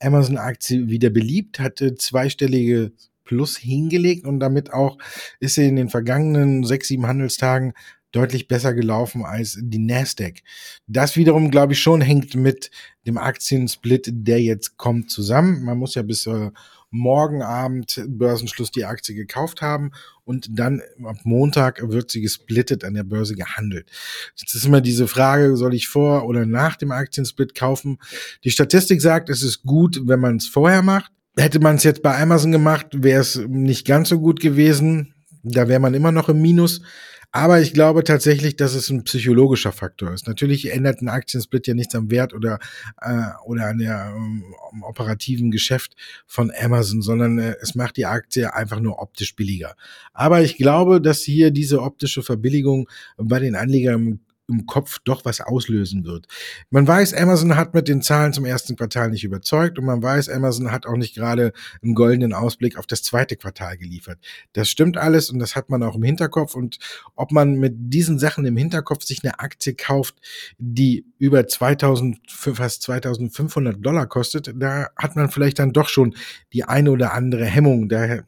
Amazon-Aktie 0.00 0.88
wieder 0.88 1.10
beliebt, 1.10 1.60
hatte 1.60 1.94
zweistellige 1.94 2.92
Plus 3.24 3.56
hingelegt 3.56 4.26
und 4.26 4.40
damit 4.40 4.72
auch 4.72 4.98
ist 5.38 5.54
sie 5.54 5.68
in 5.68 5.76
den 5.76 5.88
vergangenen 5.88 6.64
sechs, 6.64 6.88
sieben 6.88 7.06
Handelstagen 7.06 7.74
deutlich 8.12 8.48
besser 8.48 8.74
gelaufen 8.74 9.24
als 9.24 9.56
die 9.60 9.78
Nasdaq. 9.78 10.40
Das 10.88 11.16
wiederum, 11.16 11.50
glaube 11.50 11.74
ich, 11.74 11.80
schon 11.80 12.00
hängt 12.00 12.34
mit 12.34 12.72
dem 13.06 13.18
Aktiensplit, 13.18 14.10
der 14.10 14.42
jetzt 14.42 14.76
kommt, 14.76 15.10
zusammen. 15.10 15.64
Man 15.64 15.78
muss 15.78 15.94
ja 15.94 16.02
bis 16.02 16.26
äh, 16.26 16.50
morgen 16.90 17.42
Abend 17.42 18.02
Börsenschluss 18.08 18.70
die 18.70 18.84
Aktie 18.84 19.14
gekauft 19.14 19.62
haben 19.62 19.92
und 20.24 20.46
dann 20.50 20.82
ab 21.04 21.18
Montag 21.24 21.80
wird 21.90 22.10
sie 22.10 22.20
gesplittet 22.20 22.84
an 22.84 22.94
der 22.94 23.04
Börse 23.04 23.34
gehandelt. 23.34 23.90
Jetzt 24.36 24.54
ist 24.54 24.64
immer 24.64 24.80
diese 24.80 25.08
Frage, 25.08 25.56
soll 25.56 25.74
ich 25.74 25.88
vor 25.88 26.26
oder 26.26 26.46
nach 26.46 26.76
dem 26.76 26.90
Aktiensplit 26.90 27.54
kaufen? 27.54 27.98
Die 28.44 28.50
Statistik 28.50 29.00
sagt, 29.00 29.30
es 29.30 29.42
ist 29.42 29.62
gut, 29.62 30.02
wenn 30.04 30.20
man 30.20 30.36
es 30.36 30.46
vorher 30.46 30.82
macht. 30.82 31.12
Hätte 31.36 31.60
man 31.60 31.76
es 31.76 31.84
jetzt 31.84 32.02
bei 32.02 32.20
Amazon 32.20 32.52
gemacht, 32.52 32.86
wäre 32.92 33.20
es 33.20 33.36
nicht 33.36 33.86
ganz 33.86 34.08
so 34.08 34.18
gut 34.18 34.40
gewesen. 34.40 35.14
Da 35.42 35.68
wäre 35.68 35.80
man 35.80 35.94
immer 35.94 36.12
noch 36.12 36.28
im 36.28 36.42
Minus. 36.42 36.82
Aber 37.32 37.60
ich 37.60 37.72
glaube 37.72 38.02
tatsächlich, 38.02 38.56
dass 38.56 38.74
es 38.74 38.90
ein 38.90 39.04
psychologischer 39.04 39.70
Faktor 39.70 40.12
ist. 40.12 40.26
Natürlich 40.26 40.72
ändert 40.72 41.00
ein 41.00 41.08
Aktiensplit 41.08 41.68
ja 41.68 41.74
nichts 41.74 41.94
am 41.94 42.10
Wert 42.10 42.34
oder, 42.34 42.58
äh, 43.00 43.28
oder 43.44 43.66
an 43.66 43.78
der 43.78 44.12
ähm, 44.16 44.44
operativen 44.82 45.52
Geschäft 45.52 45.94
von 46.26 46.50
Amazon, 46.60 47.02
sondern 47.02 47.38
äh, 47.38 47.54
es 47.60 47.76
macht 47.76 47.96
die 47.96 48.06
Aktie 48.06 48.52
einfach 48.52 48.80
nur 48.80 49.00
optisch 49.00 49.36
billiger. 49.36 49.76
Aber 50.12 50.42
ich 50.42 50.56
glaube, 50.56 51.00
dass 51.00 51.20
hier 51.20 51.52
diese 51.52 51.82
optische 51.82 52.24
Verbilligung 52.24 52.88
bei 53.16 53.38
den 53.38 53.54
Anlegern 53.54 54.20
im 54.50 54.66
Kopf 54.66 54.98
doch 55.04 55.24
was 55.24 55.40
auslösen 55.40 56.04
wird. 56.04 56.26
Man 56.70 56.86
weiß, 56.86 57.14
Amazon 57.14 57.56
hat 57.56 57.74
mit 57.74 57.88
den 57.88 58.02
Zahlen 58.02 58.32
zum 58.32 58.44
ersten 58.44 58.76
Quartal 58.76 59.10
nicht 59.10 59.24
überzeugt 59.24 59.78
und 59.78 59.84
man 59.84 60.02
weiß, 60.02 60.28
Amazon 60.28 60.70
hat 60.70 60.86
auch 60.86 60.96
nicht 60.96 61.14
gerade 61.14 61.52
einen 61.82 61.94
goldenen 61.94 62.32
Ausblick 62.32 62.76
auf 62.76 62.86
das 62.86 63.02
zweite 63.02 63.36
Quartal 63.36 63.78
geliefert. 63.78 64.18
Das 64.52 64.68
stimmt 64.68 64.96
alles 64.96 65.30
und 65.30 65.38
das 65.38 65.56
hat 65.56 65.70
man 65.70 65.82
auch 65.82 65.96
im 65.96 66.02
Hinterkopf 66.02 66.54
und 66.54 66.78
ob 67.16 67.32
man 67.32 67.54
mit 67.54 67.74
diesen 67.76 68.18
Sachen 68.18 68.44
im 68.44 68.56
Hinterkopf 68.56 69.04
sich 69.04 69.20
eine 69.22 69.38
Aktie 69.38 69.74
kauft, 69.74 70.16
die 70.58 71.06
über 71.18 71.46
2000, 71.46 72.18
fast 72.28 72.82
2500 72.82 73.84
Dollar 73.84 74.06
kostet, 74.06 74.52
da 74.56 74.88
hat 74.96 75.16
man 75.16 75.30
vielleicht 75.30 75.58
dann 75.58 75.72
doch 75.72 75.88
schon 75.88 76.14
die 76.52 76.64
eine 76.64 76.90
oder 76.90 77.14
andere 77.14 77.44
Hemmung. 77.44 77.88
Daher 77.88 78.24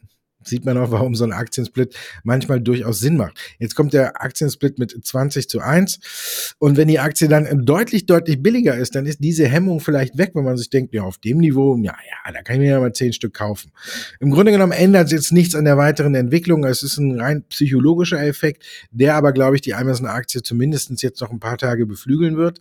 sieht 0.48 0.64
man 0.64 0.78
auch, 0.78 0.90
warum 0.90 1.14
so 1.14 1.24
ein 1.24 1.32
Aktiensplit 1.32 1.94
manchmal 2.24 2.60
durchaus 2.60 3.00
Sinn 3.00 3.16
macht. 3.16 3.38
Jetzt 3.58 3.74
kommt 3.74 3.92
der 3.92 4.22
Aktiensplit 4.22 4.78
mit 4.78 4.94
20 5.04 5.48
zu 5.48 5.60
1 5.60 6.54
und 6.58 6.76
wenn 6.76 6.88
die 6.88 6.98
Aktie 6.98 7.28
dann 7.28 7.64
deutlich, 7.64 8.06
deutlich 8.06 8.42
billiger 8.42 8.76
ist, 8.76 8.94
dann 8.94 9.06
ist 9.06 9.20
diese 9.20 9.46
Hemmung 9.46 9.80
vielleicht 9.80 10.18
weg, 10.18 10.32
wenn 10.34 10.44
man 10.44 10.56
sich 10.56 10.70
denkt, 10.70 10.94
ja, 10.94 11.02
auf 11.02 11.18
dem 11.18 11.38
Niveau, 11.38 11.76
ja, 11.76 11.92
ja, 11.92 12.32
da 12.32 12.42
kann 12.42 12.56
ich 12.56 12.60
mir 12.60 12.70
ja 12.70 12.80
mal 12.80 12.92
zehn 12.92 13.12
Stück 13.12 13.34
kaufen. 13.34 13.72
Im 14.20 14.30
Grunde 14.30 14.52
genommen 14.52 14.72
ändert 14.72 15.06
es 15.06 15.12
jetzt 15.12 15.32
nichts 15.32 15.54
an 15.54 15.64
der 15.64 15.76
weiteren 15.76 16.14
Entwicklung. 16.14 16.64
Es 16.64 16.82
ist 16.82 16.98
ein 16.98 17.20
rein 17.20 17.44
psychologischer 17.48 18.22
Effekt, 18.22 18.64
der 18.90 19.14
aber, 19.16 19.32
glaube 19.32 19.56
ich, 19.56 19.62
die 19.62 19.74
Amazon-Aktie 19.74 20.42
zumindest 20.42 21.02
jetzt 21.02 21.20
noch 21.20 21.30
ein 21.30 21.40
paar 21.40 21.58
Tage 21.58 21.86
beflügeln 21.86 22.36
wird. 22.36 22.60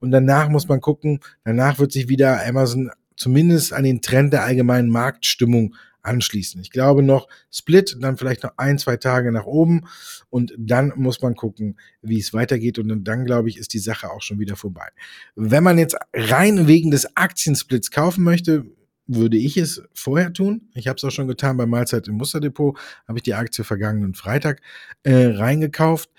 Und 0.00 0.10
danach 0.10 0.48
muss 0.48 0.68
man 0.68 0.80
gucken, 0.80 1.20
danach 1.44 1.78
wird 1.78 1.92
sich 1.92 2.08
wieder 2.08 2.44
Amazon 2.46 2.90
zumindest 3.16 3.72
an 3.72 3.84
den 3.84 4.00
Trend 4.00 4.32
der 4.32 4.44
allgemeinen 4.44 4.88
Marktstimmung 4.88 5.74
anschließen. 6.04 6.60
Ich 6.60 6.70
glaube 6.70 7.02
noch 7.02 7.28
Split, 7.50 7.96
dann 8.00 8.16
vielleicht 8.16 8.42
noch 8.42 8.52
ein, 8.56 8.78
zwei 8.78 8.96
Tage 8.96 9.32
nach 9.32 9.46
oben 9.46 9.82
und 10.30 10.54
dann 10.56 10.92
muss 10.96 11.20
man 11.20 11.34
gucken, 11.34 11.78
wie 12.02 12.18
es 12.18 12.32
weitergeht 12.32 12.78
und 12.78 13.04
dann 13.04 13.24
glaube 13.24 13.48
ich, 13.48 13.58
ist 13.58 13.72
die 13.72 13.78
Sache 13.78 14.10
auch 14.10 14.22
schon 14.22 14.38
wieder 14.38 14.56
vorbei. 14.56 14.88
Wenn 15.34 15.64
man 15.64 15.78
jetzt 15.78 15.96
rein 16.12 16.66
wegen 16.66 16.90
des 16.90 17.16
Aktiensplits 17.16 17.90
kaufen 17.90 18.24
möchte, 18.24 18.64
würde 19.06 19.36
ich 19.36 19.56
es 19.56 19.82
vorher 19.92 20.32
tun. 20.32 20.68
Ich 20.74 20.88
habe 20.88 20.96
es 20.96 21.04
auch 21.04 21.10
schon 21.10 21.28
getan 21.28 21.56
bei 21.56 21.66
Mahlzeit 21.66 22.08
im 22.08 22.14
Musterdepot, 22.14 22.78
habe 23.06 23.18
ich 23.18 23.22
die 23.22 23.34
Aktie 23.34 23.64
vergangenen 23.64 24.14
Freitag 24.14 24.60
äh, 25.02 25.26
reingekauft. 25.26 26.10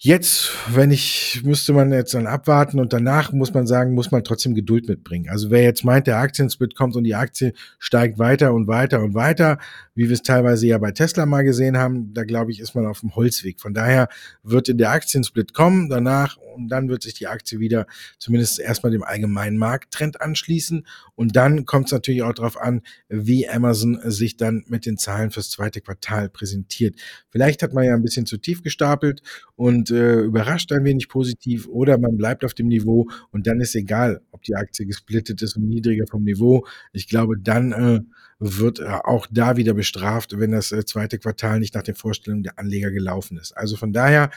Jetzt, 0.00 0.52
wenn 0.72 0.92
ich, 0.92 1.42
müsste 1.42 1.72
man 1.72 1.90
jetzt 1.90 2.14
dann 2.14 2.28
abwarten 2.28 2.78
und 2.78 2.92
danach 2.92 3.32
muss 3.32 3.52
man 3.52 3.66
sagen, 3.66 3.94
muss 3.94 4.12
man 4.12 4.22
trotzdem 4.22 4.54
Geduld 4.54 4.88
mitbringen. 4.88 5.28
Also 5.28 5.50
wer 5.50 5.64
jetzt 5.64 5.84
meint, 5.84 6.06
der 6.06 6.18
Aktiensplit 6.18 6.76
kommt 6.76 6.94
und 6.94 7.02
die 7.02 7.16
Aktie 7.16 7.52
steigt 7.80 8.16
weiter 8.16 8.54
und 8.54 8.68
weiter 8.68 9.02
und 9.02 9.14
weiter, 9.14 9.58
wie 9.96 10.04
wir 10.04 10.14
es 10.14 10.22
teilweise 10.22 10.68
ja 10.68 10.78
bei 10.78 10.92
Tesla 10.92 11.26
mal 11.26 11.42
gesehen 11.42 11.76
haben, 11.76 12.14
da 12.14 12.22
glaube 12.22 12.52
ich, 12.52 12.60
ist 12.60 12.76
man 12.76 12.86
auf 12.86 13.00
dem 13.00 13.16
Holzweg. 13.16 13.58
Von 13.60 13.74
daher 13.74 14.06
wird 14.44 14.68
der 14.68 14.92
Aktiensplit 14.92 15.52
kommen, 15.52 15.88
danach 15.88 16.36
und 16.36 16.68
dann 16.68 16.88
wird 16.88 17.02
sich 17.02 17.14
die 17.14 17.26
Aktie 17.26 17.58
wieder 17.58 17.86
zumindest 18.18 18.60
erstmal 18.60 18.92
dem 18.92 19.02
allgemeinen 19.02 19.56
Markttrend 19.56 20.20
anschließen 20.20 20.86
und 21.14 21.34
dann 21.34 21.64
kommt 21.64 21.86
es 21.86 21.92
natürlich 21.92 22.22
auch 22.22 22.34
darauf 22.34 22.60
an, 22.60 22.82
wie 23.08 23.48
Amazon 23.48 23.98
sich 24.04 24.36
dann 24.36 24.64
mit 24.68 24.86
den 24.86 24.98
Zahlen 24.98 25.30
fürs 25.30 25.50
zweite 25.50 25.80
Quartal 25.80 26.28
präsentiert. 26.28 26.96
Vielleicht 27.30 27.62
hat 27.62 27.72
man 27.72 27.84
ja 27.84 27.94
ein 27.94 28.02
bisschen 28.02 28.26
zu 28.26 28.38
tief 28.38 28.62
gestapelt 28.62 29.22
und 29.56 29.87
äh, 29.90 30.20
überrascht 30.20 30.72
ein 30.72 30.84
wenig 30.84 31.08
positiv 31.08 31.68
oder 31.68 31.98
man 31.98 32.16
bleibt 32.16 32.44
auf 32.44 32.54
dem 32.54 32.68
Niveau 32.68 33.08
und 33.30 33.46
dann 33.46 33.60
ist 33.60 33.74
egal, 33.74 34.20
ob 34.30 34.42
die 34.42 34.54
Aktie 34.54 34.86
gesplittet 34.86 35.42
ist 35.42 35.56
und 35.56 35.68
niedriger 35.68 36.06
vom 36.06 36.24
Niveau. 36.24 36.66
Ich 36.92 37.08
glaube, 37.08 37.36
dann 37.38 37.72
äh, 37.72 38.00
wird 38.38 38.80
auch 38.82 39.26
da 39.30 39.56
wieder 39.56 39.74
bestraft, 39.74 40.38
wenn 40.38 40.52
das 40.52 40.72
äh, 40.72 40.84
zweite 40.84 41.18
Quartal 41.18 41.60
nicht 41.60 41.74
nach 41.74 41.82
den 41.82 41.94
Vorstellungen 41.94 42.42
der 42.42 42.58
Anleger 42.58 42.90
gelaufen 42.90 43.38
ist. 43.38 43.56
Also 43.56 43.76
von 43.76 43.92
daher, 43.92 44.30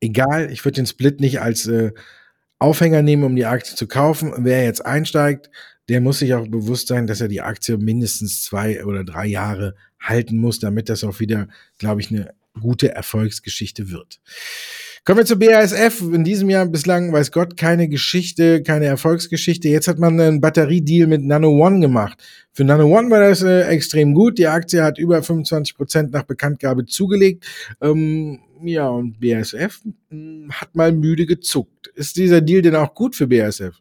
egal, 0.00 0.50
ich 0.52 0.64
würde 0.64 0.76
den 0.76 0.86
Split 0.86 1.20
nicht 1.20 1.40
als 1.40 1.66
äh, 1.66 1.92
Aufhänger 2.58 3.02
nehmen, 3.02 3.24
um 3.24 3.36
die 3.36 3.46
Aktie 3.46 3.74
zu 3.74 3.86
kaufen. 3.86 4.32
Wer 4.38 4.64
jetzt 4.64 4.84
einsteigt, 4.84 5.50
der 5.88 6.00
muss 6.00 6.20
sich 6.20 6.34
auch 6.34 6.46
bewusst 6.46 6.88
sein, 6.88 7.06
dass 7.06 7.20
er 7.20 7.28
die 7.28 7.40
Aktie 7.40 7.76
mindestens 7.76 8.44
zwei 8.44 8.84
oder 8.84 9.02
drei 9.02 9.26
Jahre 9.26 9.74
halten 9.98 10.38
muss, 10.38 10.60
damit 10.60 10.88
das 10.88 11.02
auch 11.02 11.18
wieder, 11.20 11.48
glaube 11.78 12.00
ich, 12.00 12.10
eine 12.10 12.32
gute 12.58 12.94
Erfolgsgeschichte 12.94 13.90
wird. 13.90 14.20
Kommen 15.04 15.18
wir 15.18 15.24
zu 15.24 15.38
BASF. 15.38 16.02
In 16.02 16.24
diesem 16.24 16.50
Jahr 16.50 16.66
bislang, 16.66 17.12
weiß 17.12 17.32
Gott, 17.32 17.56
keine 17.56 17.88
Geschichte, 17.88 18.62
keine 18.62 18.84
Erfolgsgeschichte. 18.84 19.68
Jetzt 19.68 19.88
hat 19.88 19.98
man 19.98 20.20
einen 20.20 20.40
Batteriedeal 20.40 21.06
mit 21.06 21.22
Nano 21.22 21.48
One 21.48 21.80
gemacht. 21.80 22.22
Für 22.52 22.64
Nano 22.64 22.84
One 22.84 23.10
war 23.10 23.20
das 23.20 23.42
äh, 23.42 23.62
extrem 23.62 24.14
gut. 24.14 24.38
Die 24.38 24.46
Aktie 24.46 24.82
hat 24.82 24.98
über 24.98 25.22
25 25.22 25.74
Prozent 25.74 26.12
nach 26.12 26.24
Bekanntgabe 26.24 26.84
zugelegt. 26.84 27.46
Ähm, 27.80 28.40
ja, 28.62 28.88
und 28.88 29.18
BASF 29.20 29.80
hm, 30.10 30.50
hat 30.52 30.74
mal 30.76 30.92
müde 30.92 31.24
gezuckt. 31.24 31.88
Ist 31.94 32.16
dieser 32.16 32.42
Deal 32.42 32.60
denn 32.60 32.76
auch 32.76 32.94
gut 32.94 33.16
für 33.16 33.26
BASF? 33.26 33.80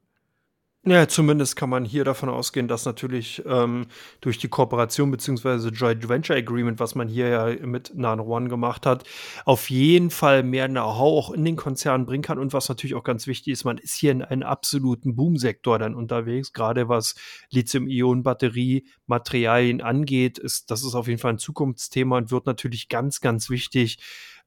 Ja, 0.86 1.10
zumindest 1.10 1.58
kann 1.58 1.70
man 1.70 1.84
hier 1.84 2.06
davon 2.06 2.30
ausgehen, 2.30 2.70
dass 2.70 2.86
natürlich 2.86 3.44
ähm, 3.46 3.88
durch 4.22 4.38
die 4.38 4.48
Kooperation 4.48 5.12
beziehungsweise 5.12 5.68
Joint 5.70 6.08
Venture 6.08 6.38
Agreement, 6.38 6.80
was 6.80 6.96
man 6.96 7.10
hier 7.10 7.28
ja 7.28 7.50
mit 7.68 7.94
Nano 7.96 8.24
One 8.24 8.48
gemacht 8.48 8.86
hat, 8.86 9.04
auf 9.44 9.70
jeden 9.70 10.10
Fall 10.10 10.42
mehr 10.42 10.70
Know-how 10.70 11.28
auch 11.28 11.32
in 11.32 11.44
den 11.44 11.58
Konzernen 11.58 12.06
bringen 12.06 12.24
kann. 12.24 12.40
Und 12.40 12.54
was 12.54 12.70
natürlich 12.70 12.96
auch 12.96 13.04
ganz 13.04 13.28
wichtig 13.28 13.52
ist, 13.52 13.66
man 13.66 13.78
ist 13.78 13.94
hier 13.94 14.14
in 14.14 14.22
einem 14.22 14.44
absoluten 14.44 15.18
Boomsektor 15.18 15.80
dann 15.80 15.96
unterwegs, 15.96 16.54
gerade 16.54 16.88
was 16.88 17.16
Lithium-Ionen-Batterie-Materialien 17.52 19.82
angeht. 19.82 20.38
Ist, 20.38 20.72
das 20.72 20.86
ist 20.86 20.96
auf 20.96 21.10
jeden 21.10 21.20
Fall 21.20 21.34
ein 21.34 21.40
Zukunftsthema 21.40 22.16
und 22.18 22.32
wird 22.32 22.46
natürlich 22.46 22.88
ganz, 22.88 23.20
ganz 23.20 23.50
wichtig 23.50 23.98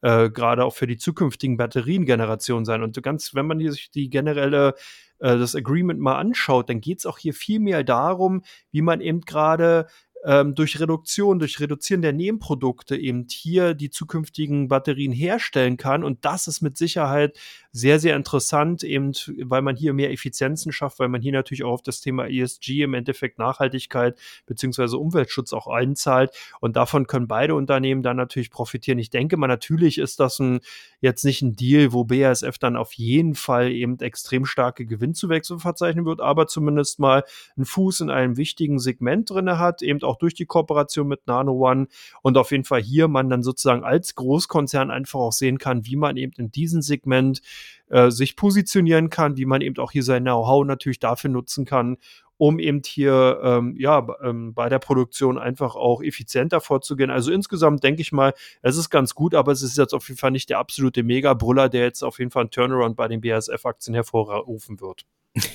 äh, 0.03 0.31
gerade 0.31 0.65
auch 0.65 0.75
für 0.75 0.87
die 0.87 0.99
zukünftigen 0.99 1.57
Batteriengenerationen 1.57 2.65
sein. 2.65 2.83
Und 2.83 3.03
ganz, 3.03 3.35
wenn 3.35 3.47
man 3.47 3.59
sich 3.71 3.91
die 3.91 4.11
generelle 4.11 4.75
äh, 5.19 5.39
das 5.39 5.55
Agreement 5.55 6.01
mal 6.01 6.19
anschaut, 6.19 6.69
dann 6.69 6.81
geht 6.81 6.99
es 6.99 7.07
auch 7.07 7.19
hier 7.19 7.33
viel 7.33 7.61
mehr 7.61 7.85
darum, 7.85 8.43
wie 8.71 8.83
man 8.83 9.01
eben 9.01 9.23
gerade 9.23 9.87
ähm, 10.25 10.55
durch 10.55 10.79
Reduktion, 10.79 11.39
durch 11.39 11.59
Reduzieren 11.61 12.03
der 12.03 12.13
Nebenprodukte 12.13 12.97
eben 12.97 13.27
hier 13.29 13.75
die 13.75 13.91
zukünftigen 13.91 14.69
Batterien 14.69 15.13
herstellen 15.13 15.77
kann. 15.77 16.05
Und 16.05 16.25
das 16.25 16.47
ist 16.47 16.61
mit 16.61 16.77
Sicherheit 16.77 17.39
sehr, 17.73 17.99
sehr 17.99 18.17
interessant, 18.17 18.85
eben 18.85 19.13
weil 19.45 19.63
man 19.63 19.77
hier 19.77 19.95
mehr 19.95 20.13
Effizienzen 20.13 20.73
schafft, 20.73 20.99
weil 20.99 21.09
man 21.09 21.23
hier 21.23 21.33
natürlich 21.33 21.65
auch 21.65 21.73
auf 21.73 21.83
das 21.83 22.01
Thema 22.01 22.29
ESG 22.29 22.83
im 22.83 22.95
Endeffekt 22.95 23.39
Nachhaltigkeit 23.39 24.19
beziehungsweise 24.47 24.99
Umweltschutz 24.99 25.53
auch 25.53 25.67
einzahlt. 25.67 26.31
Und 26.61 26.77
davon 26.77 27.07
können 27.07 27.27
beide 27.27 27.55
Unternehmen 27.55 28.03
dann 28.03 28.17
natürlich 28.17 28.51
profitieren. 28.51 28.99
Ich 28.99 29.11
denke 29.11 29.37
mal, 29.37 29.47
natürlich 29.47 29.99
ist 29.99 30.21
das 30.21 30.39
ein, 30.39 30.61
jetzt 31.01 31.25
nicht 31.25 31.43
ein 31.43 31.57
Deal, 31.57 31.93
wo 31.93 32.05
BASF 32.05 32.59
dann 32.59 32.77
auf 32.77 32.93
jeden 32.93 33.35
Fall 33.35 33.73
eben 33.73 33.99
extrem 34.01 34.45
starke 34.45 34.85
Gewinnzuwächse 34.85 35.59
verzeichnen 35.59 36.05
wird, 36.05 36.21
aber 36.21 36.47
zumindest 36.47 36.99
mal 36.99 37.25
einen 37.57 37.65
Fuß 37.65 38.01
in 38.01 38.11
einem 38.11 38.37
wichtigen 38.37 38.79
Segment 38.79 39.31
drinne 39.31 39.59
hat, 39.59 39.81
eben 39.81 40.03
auch 40.03 40.12
durch 40.17 40.35
die 40.35 40.47
Kooperation 40.47 41.09
mit 41.09 41.27
Nano 41.27 41.53
One 41.53 41.89
und 42.23 42.37
auf 42.37 42.51
jeden 42.51 42.65
Fall 42.65 42.83
hier 42.83 43.09
man 43.09 43.29
dann 43.29 43.43
sozusagen 43.43 43.85
als 43.85 44.15
Großkonzern 44.15 44.91
einfach 44.91 45.21
auch 45.21 45.33
sehen 45.33 45.59
kann, 45.59 45.87
wie 45.87 45.97
man 45.97 46.17
eben 46.17 46.33
in 46.37 46.51
diesem 46.51 46.83
Segment 46.83 47.43
äh, 47.89 48.11
sich 48.11 48.37
positionieren 48.37 49.11
kann, 49.11 49.37
wie 49.37 49.45
man 49.45 49.61
eben 49.61 49.77
auch 49.79 49.93
hier 49.93 50.03
sein 50.03 50.25
Know-how 50.25 50.65
natürlich 50.65 50.99
dafür 50.99 51.31
nutzen 51.31 51.65
kann, 51.65 51.99
um 52.39 52.59
eben 52.59 52.83
hier 52.85 53.41
ähm, 53.45 53.77
ja 53.79 54.05
ähm, 54.23 54.55
bei 54.55 54.69
der 54.69 54.81
Produktion 54.81 55.39
einfach 55.39 55.77
auch 55.77 56.03
effizienter 56.03 56.61
vorzugehen. 56.61 57.11
Also 57.11 57.31
insgesamt 57.31 57.85
denke 57.85 58.03
ich 58.03 58.11
mal, 58.11 58.35
es 58.63 58.77
ist 58.77 58.91
ganz 58.91 59.15
gut, 59.15 59.35
aber 59.35 59.53
es 59.53 59.63
ist 59.63 59.79
jetzt 59.79 59.95
auf 59.95 60.09
jeden 60.09 60.19
Fall 60.19 60.33
nicht 60.33 60.51
der 60.51 60.59
absolute 60.59 61.03
Mega-Brüller, 61.05 61.69
der 61.69 61.83
jetzt 61.83 62.03
auf 62.03 62.19
jeden 62.19 62.31
Fall 62.31 62.43
einen 62.43 62.51
Turnaround 62.51 62.97
bei 62.97 63.09
den 63.09 63.21
BASF-Aktien 63.21 63.95
hervorrufen 63.95 64.81
wird. 64.81 65.05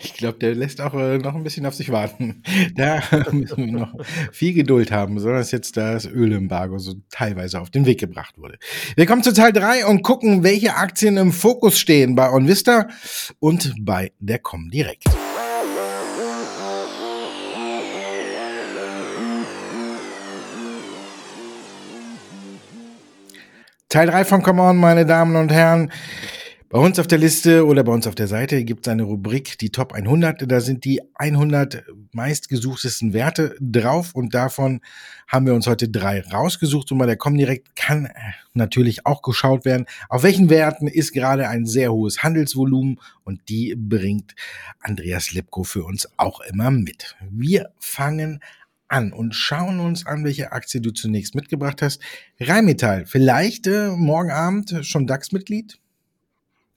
ich 0.00 0.14
glaube, 0.14 0.38
der 0.38 0.56
lässt 0.56 0.80
auch 0.80 0.94
äh, 0.94 1.18
noch 1.18 1.36
ein 1.36 1.44
bisschen 1.44 1.66
auf 1.66 1.74
sich 1.74 1.92
warten. 1.92 2.42
Da 2.74 3.00
müssen 3.30 3.66
wir 3.66 3.72
noch 3.72 3.94
viel 4.32 4.52
Geduld 4.52 4.90
haben, 4.90 5.14
besonders 5.14 5.52
jetzt 5.52 5.76
das 5.76 6.04
Ölembargo 6.04 6.78
so 6.78 6.94
teilweise 7.10 7.60
auf 7.60 7.70
den 7.70 7.86
Weg 7.86 8.00
gebracht 8.00 8.38
wurde. 8.38 8.58
Wir 8.96 9.06
kommen 9.06 9.22
zu 9.22 9.32
Teil 9.32 9.52
3 9.52 9.86
und 9.86 10.02
gucken, 10.02 10.42
welche 10.42 10.74
Aktien 10.74 11.16
im 11.16 11.32
Fokus 11.32 11.78
stehen 11.78 12.16
bei 12.16 12.28
OnVista 12.30 12.88
und 13.38 13.72
bei 13.80 14.10
der 14.18 14.40
Comdirect. 14.40 15.04
Teil 23.88 24.08
3 24.08 24.24
von 24.24 24.42
Come 24.42 24.62
On, 24.62 24.76
meine 24.76 25.06
Damen 25.06 25.36
und 25.36 25.52
Herren. 25.52 25.92
Bei 26.68 26.80
uns 26.80 26.98
auf 26.98 27.06
der 27.06 27.18
Liste 27.18 27.64
oder 27.64 27.84
bei 27.84 27.92
uns 27.92 28.08
auf 28.08 28.16
der 28.16 28.26
Seite 28.26 28.64
gibt 28.64 28.88
es 28.88 28.90
eine 28.90 29.04
Rubrik, 29.04 29.56
die 29.58 29.70
Top 29.70 29.92
100. 29.92 30.50
Da 30.50 30.60
sind 30.60 30.84
die 30.84 31.00
100 31.14 31.84
meistgesuchtesten 32.10 33.12
Werte 33.12 33.54
drauf 33.60 34.16
und 34.16 34.34
davon 34.34 34.80
haben 35.28 35.46
wir 35.46 35.54
uns 35.54 35.68
heute 35.68 35.88
drei 35.88 36.22
rausgesucht. 36.22 36.90
Und 36.90 36.98
bei 36.98 37.06
der 37.06 37.16
Comdirect 37.16 37.76
kann 37.76 38.08
natürlich 38.52 39.06
auch 39.06 39.22
geschaut 39.22 39.64
werden, 39.64 39.86
auf 40.08 40.24
welchen 40.24 40.50
Werten 40.50 40.88
ist 40.88 41.12
gerade 41.12 41.48
ein 41.48 41.66
sehr 41.66 41.92
hohes 41.92 42.24
Handelsvolumen 42.24 42.98
und 43.22 43.48
die 43.48 43.76
bringt 43.76 44.34
Andreas 44.80 45.30
Lipko 45.30 45.62
für 45.62 45.84
uns 45.84 46.08
auch 46.16 46.40
immer 46.40 46.72
mit. 46.72 47.14
Wir 47.30 47.70
fangen 47.78 48.40
an 48.88 49.12
und 49.12 49.36
schauen 49.36 49.78
uns 49.78 50.04
an, 50.04 50.24
welche 50.24 50.50
Aktie 50.50 50.80
du 50.80 50.90
zunächst 50.90 51.36
mitgebracht 51.36 51.80
hast. 51.80 52.02
Rheinmetall, 52.40 53.06
vielleicht 53.06 53.68
äh, 53.68 53.90
morgen 53.90 54.32
Abend 54.32 54.74
schon 54.82 55.06
DAX-Mitglied? 55.06 55.78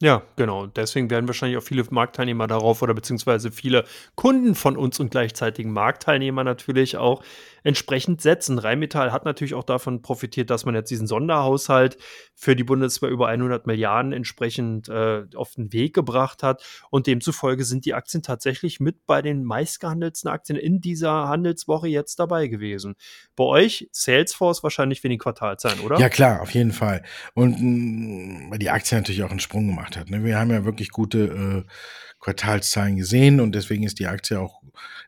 Ja, 0.02 0.22
genau. 0.38 0.66
Deswegen 0.68 1.10
werden 1.10 1.28
wahrscheinlich 1.28 1.58
auch 1.58 1.64
viele 1.64 1.84
Marktteilnehmer 1.90 2.48
darauf 2.48 2.82
oder 2.82 2.94
beziehungsweise 2.94 3.52
viele 3.52 3.84
Kunden 4.16 4.56
von 4.56 4.78
uns 4.78 4.98
und 5.02 5.12
gleichzeitigen 5.12 5.74
Marktteilnehmer 5.74 6.46
natürlich 6.46 6.96
auch 6.96 7.22
entsprechend 7.64 8.22
setzen. 8.22 8.60
Rheinmetall 8.60 9.12
hat 9.12 9.26
natürlich 9.26 9.54
auch 9.54 9.64
davon 9.64 10.02
profitiert, 10.02 10.50
dass 10.50 10.66
man 10.66 10.76
jetzt 10.76 10.90
diesen 10.92 11.08
Sonderhaushalt 11.08 11.98
für 12.34 12.56
die 12.56 12.64
Bundeswehr 12.64 13.10
über 13.10 13.28
100 13.28 13.68
Milliarden 13.68 14.14
entsprechend 14.14 14.90
äh, 14.90 15.26
auf 15.36 15.56
den 15.56 15.74
Weg 15.74 15.94
gebracht 15.94 16.44
hat. 16.44 16.64
Und 16.90 17.08
demzufolge 17.08 17.66
sind 17.66 17.86
die 17.86 17.94
Aktien 17.94 18.24
tatsächlich 18.24 18.80
mit 18.80 19.06
bei 19.06 19.22
den 19.22 19.44
meistgehandelten 19.44 20.30
Aktien 20.30 20.58
in 20.58 20.82
dieser 20.82 21.28
Handelswoche 21.28 21.88
jetzt 21.88 22.20
dabei 22.20 22.48
gewesen. 22.48 22.96
Bei 23.36 23.44
euch 23.44 23.90
Salesforce 23.92 24.64
wahrscheinlich 24.64 25.02
für 25.02 25.10
den 25.10 25.20
Quartalzahlen, 25.20 25.80
oder? 25.82 26.00
Ja, 26.00 26.10
klar, 26.10 26.42
auf 26.42 26.52
jeden 26.52 26.72
Fall. 26.72 27.04
Und 27.34 27.60
mh, 27.60 28.56
mm, 28.56 28.60
die 28.60 28.70
Aktie 28.70 28.98
natürlich 28.98 29.24
auch 29.24 29.32
einen 29.32 29.40
Sprung 29.40 29.68
gemacht 29.68 29.98
hat. 29.98 30.10
Ne? 30.10 30.24
Wir 30.24 30.38
haben 30.38 30.52
ja 30.52 30.66
wirklich 30.66 30.90
gute 30.90 31.66
äh, 31.66 31.72
Quartalszahlen 32.20 32.98
gesehen 32.98 33.40
und 33.40 33.56
deswegen 33.56 33.84
ist 33.84 34.00
die 34.00 34.08
Aktie 34.08 34.40
auch 34.40 34.62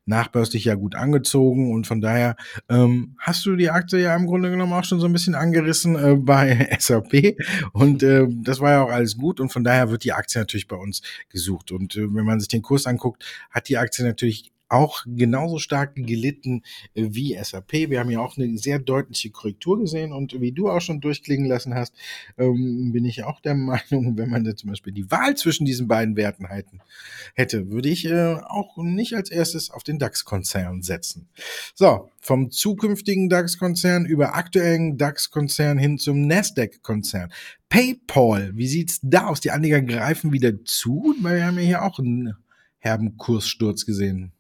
nachbörslich 0.06 0.66
ja 0.66 0.76
gut 0.76 0.96
angezogen 0.96 1.72
und 1.72 1.88
von 1.88 2.02
daher 2.02 2.36
ähm, 2.70 3.16
hast 3.20 3.46
du 3.46 3.56
die 3.56 3.70
Aktie 3.70 4.00
ja 4.00 4.16
im 4.16 4.26
Grunde 4.26 4.50
genommen 4.50 4.74
auch 4.74 4.84
schon 4.84 5.00
so 5.00 5.06
ein 5.06 5.14
bisschen 5.14 5.36
angerissen 5.36 5.96
äh, 5.96 6.16
bei 6.20 6.76
SAP 6.80 7.38
und 7.74 8.04
äh, 8.04 8.28
das 8.30 8.60
war 8.60 8.72
ja 8.72 8.84
auch 8.84 8.92
alles 8.92 9.18
gut 9.18 9.40
und 9.40 9.50
von 9.50 9.64
daher 9.64 9.92
wird 9.92 10.04
die 10.04 10.14
Aktie 10.14 10.40
natürlich 10.42 10.68
bei 10.68 10.76
uns 10.76 11.02
gesucht 11.30 11.72
und 11.72 11.96
äh, 11.96 12.14
wenn 12.14 12.26
man 12.26 12.40
sich 12.40 12.50
den 12.50 12.62
Kurs 12.62 12.86
anguckt, 12.88 13.26
hat 13.50 13.70
die 13.70 13.78
Aktie 13.78 14.06
natürlich 14.06 14.52
auch 14.72 15.04
genauso 15.06 15.60
stark 15.60 15.96
gelitten 15.96 16.64
äh, 16.94 17.08
wie 17.12 17.38
SAP. 17.42 17.74
Wir 17.74 18.00
haben 18.00 18.10
ja 18.10 18.22
auch 18.22 18.38
eine 18.38 18.58
sehr 18.58 18.80
deutliche 18.80 19.30
Korrektur 19.30 19.80
gesehen 19.80 20.14
und 20.14 20.40
wie 20.40 20.52
du 20.52 20.70
auch 20.70 20.82
schon 20.82 21.02
durchklingen 21.02 21.46
lassen 21.46 21.76
hast, 21.76 21.94
ähm, 22.38 22.92
bin 22.94 23.06
ich 23.06 23.24
auch 23.24 23.42
der 23.42 23.56
Meinung, 23.56 24.18
wenn 24.18 24.30
man 24.30 24.44
da 24.44 24.56
zum 24.56 24.70
Beispiel 24.70 24.94
die 24.94 25.12
Wahl 25.12 25.36
zwischen 25.36 25.66
diesen 25.66 25.88
beiden 25.88 26.16
Werten 26.16 26.50
halten, 26.50 26.80
hätte, 27.36 27.70
würde 27.70 27.90
ich 27.90 28.06
äh, 28.06 28.36
auch 28.36 28.78
nicht 28.78 29.16
als 29.16 29.30
erstes 29.30 29.72
auf 29.72 29.84
den 29.84 30.00
DAX-Konzern 30.00 30.82
setzen. 30.82 31.28
So, 31.76 32.10
vom 32.20 32.50
zukünftigen 32.50 33.30
DAX-Konzern 33.30 34.06
über 34.06 34.36
aktuellen 34.36 34.98
DAX-Konzern 34.98 35.78
hin 35.78 35.98
zum 35.98 36.28
Nasdaq-Konzern. 36.28 37.32
PayPal, 37.70 38.52
wie 38.56 38.68
sieht's 38.68 39.00
da 39.02 39.28
aus? 39.28 39.42
Die 39.42 39.52
Anleger 39.52 39.82
greifen 39.82 40.32
wieder 40.32 40.64
zu, 40.64 41.16
weil 41.22 41.38
wir 41.38 41.46
haben 41.46 41.58
ja 41.58 41.66
hier 41.66 41.84
auch 41.84 42.00
einen 42.00 42.36
herben 42.80 43.18
Kurssturz 43.18 43.86
gesehen. 43.86 44.34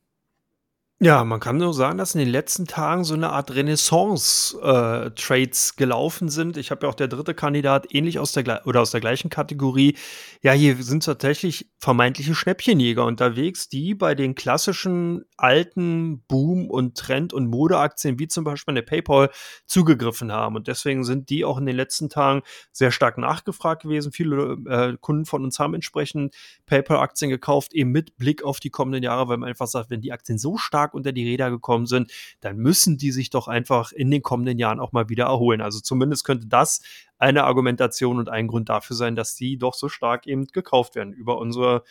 Ja, 1.03 1.23
man 1.23 1.39
kann 1.39 1.57
nur 1.57 1.73
sagen, 1.73 1.97
dass 1.97 2.13
in 2.13 2.19
den 2.19 2.29
letzten 2.29 2.67
Tagen 2.67 3.03
so 3.03 3.15
eine 3.15 3.31
Art 3.31 3.55
Renaissance-Trades 3.55 5.71
äh, 5.71 5.73
gelaufen 5.75 6.29
sind. 6.29 6.57
Ich 6.57 6.69
habe 6.69 6.85
ja 6.85 6.91
auch 6.91 6.95
der 6.95 7.07
dritte 7.07 7.33
Kandidat 7.33 7.91
ähnlich 7.91 8.19
aus 8.19 8.33
der 8.33 8.67
oder 8.67 8.81
aus 8.81 8.91
der 8.91 9.01
gleichen 9.01 9.31
Kategorie. 9.31 9.97
Ja, 10.43 10.51
hier 10.51 10.75
sind 10.75 11.03
tatsächlich 11.03 11.71
vermeintliche 11.79 12.35
Schnäppchenjäger 12.35 13.03
unterwegs, 13.03 13.67
die 13.67 13.95
bei 13.95 14.13
den 14.13 14.35
klassischen 14.35 15.25
alten 15.37 16.21
Boom- 16.27 16.69
und 16.69 16.95
Trend- 16.95 17.33
und 17.33 17.47
Modeaktien 17.47 18.19
wie 18.19 18.27
zum 18.27 18.43
Beispiel 18.43 18.75
der 18.75 18.83
PayPal 18.83 19.31
zugegriffen 19.65 20.31
haben. 20.31 20.55
Und 20.55 20.67
deswegen 20.67 21.03
sind 21.03 21.31
die 21.31 21.45
auch 21.45 21.57
in 21.57 21.65
den 21.65 21.77
letzten 21.77 22.09
Tagen 22.09 22.43
sehr 22.71 22.91
stark 22.91 23.17
nachgefragt 23.17 23.81
gewesen. 23.81 24.11
Viele 24.11 24.55
äh, 24.67 24.95
Kunden 25.01 25.25
von 25.25 25.43
uns 25.43 25.57
haben 25.57 25.73
entsprechend 25.73 26.35
PayPal-Aktien 26.67 27.31
gekauft, 27.31 27.73
eben 27.73 27.89
mit 27.89 28.17
Blick 28.17 28.43
auf 28.43 28.59
die 28.59 28.69
kommenden 28.69 29.01
Jahre, 29.01 29.29
weil 29.29 29.37
man 29.37 29.49
einfach 29.49 29.65
sagt, 29.65 29.89
wenn 29.89 30.01
die 30.01 30.11
Aktien 30.11 30.37
so 30.37 30.57
stark 30.57 30.90
stark 30.91 30.93
unter 30.93 31.11
die 31.11 31.27
Räder 31.27 31.49
gekommen 31.49 31.85
sind, 31.85 32.11
dann 32.41 32.57
müssen 32.57 32.97
die 32.97 33.11
sich 33.11 33.29
doch 33.29 33.47
einfach 33.47 33.91
in 33.91 34.11
den 34.11 34.21
kommenden 34.21 34.59
Jahren 34.59 34.79
auch 34.79 34.91
mal 34.91 35.09
wieder 35.09 35.25
erholen. 35.25 35.61
Also 35.61 35.79
zumindest 35.79 36.25
könnte 36.25 36.47
das 36.47 36.81
eine 37.17 37.43
Argumentation 37.43 38.19
und 38.19 38.29
ein 38.29 38.47
Grund 38.47 38.69
dafür 38.69 38.95
sein, 38.95 39.15
dass 39.15 39.35
die 39.35 39.57
doch 39.57 39.73
so 39.73 39.89
stark 39.89 40.27
eben 40.27 40.47
gekauft 40.47 40.95
werden 40.95 41.13
über 41.13 41.37
unsere 41.37 41.83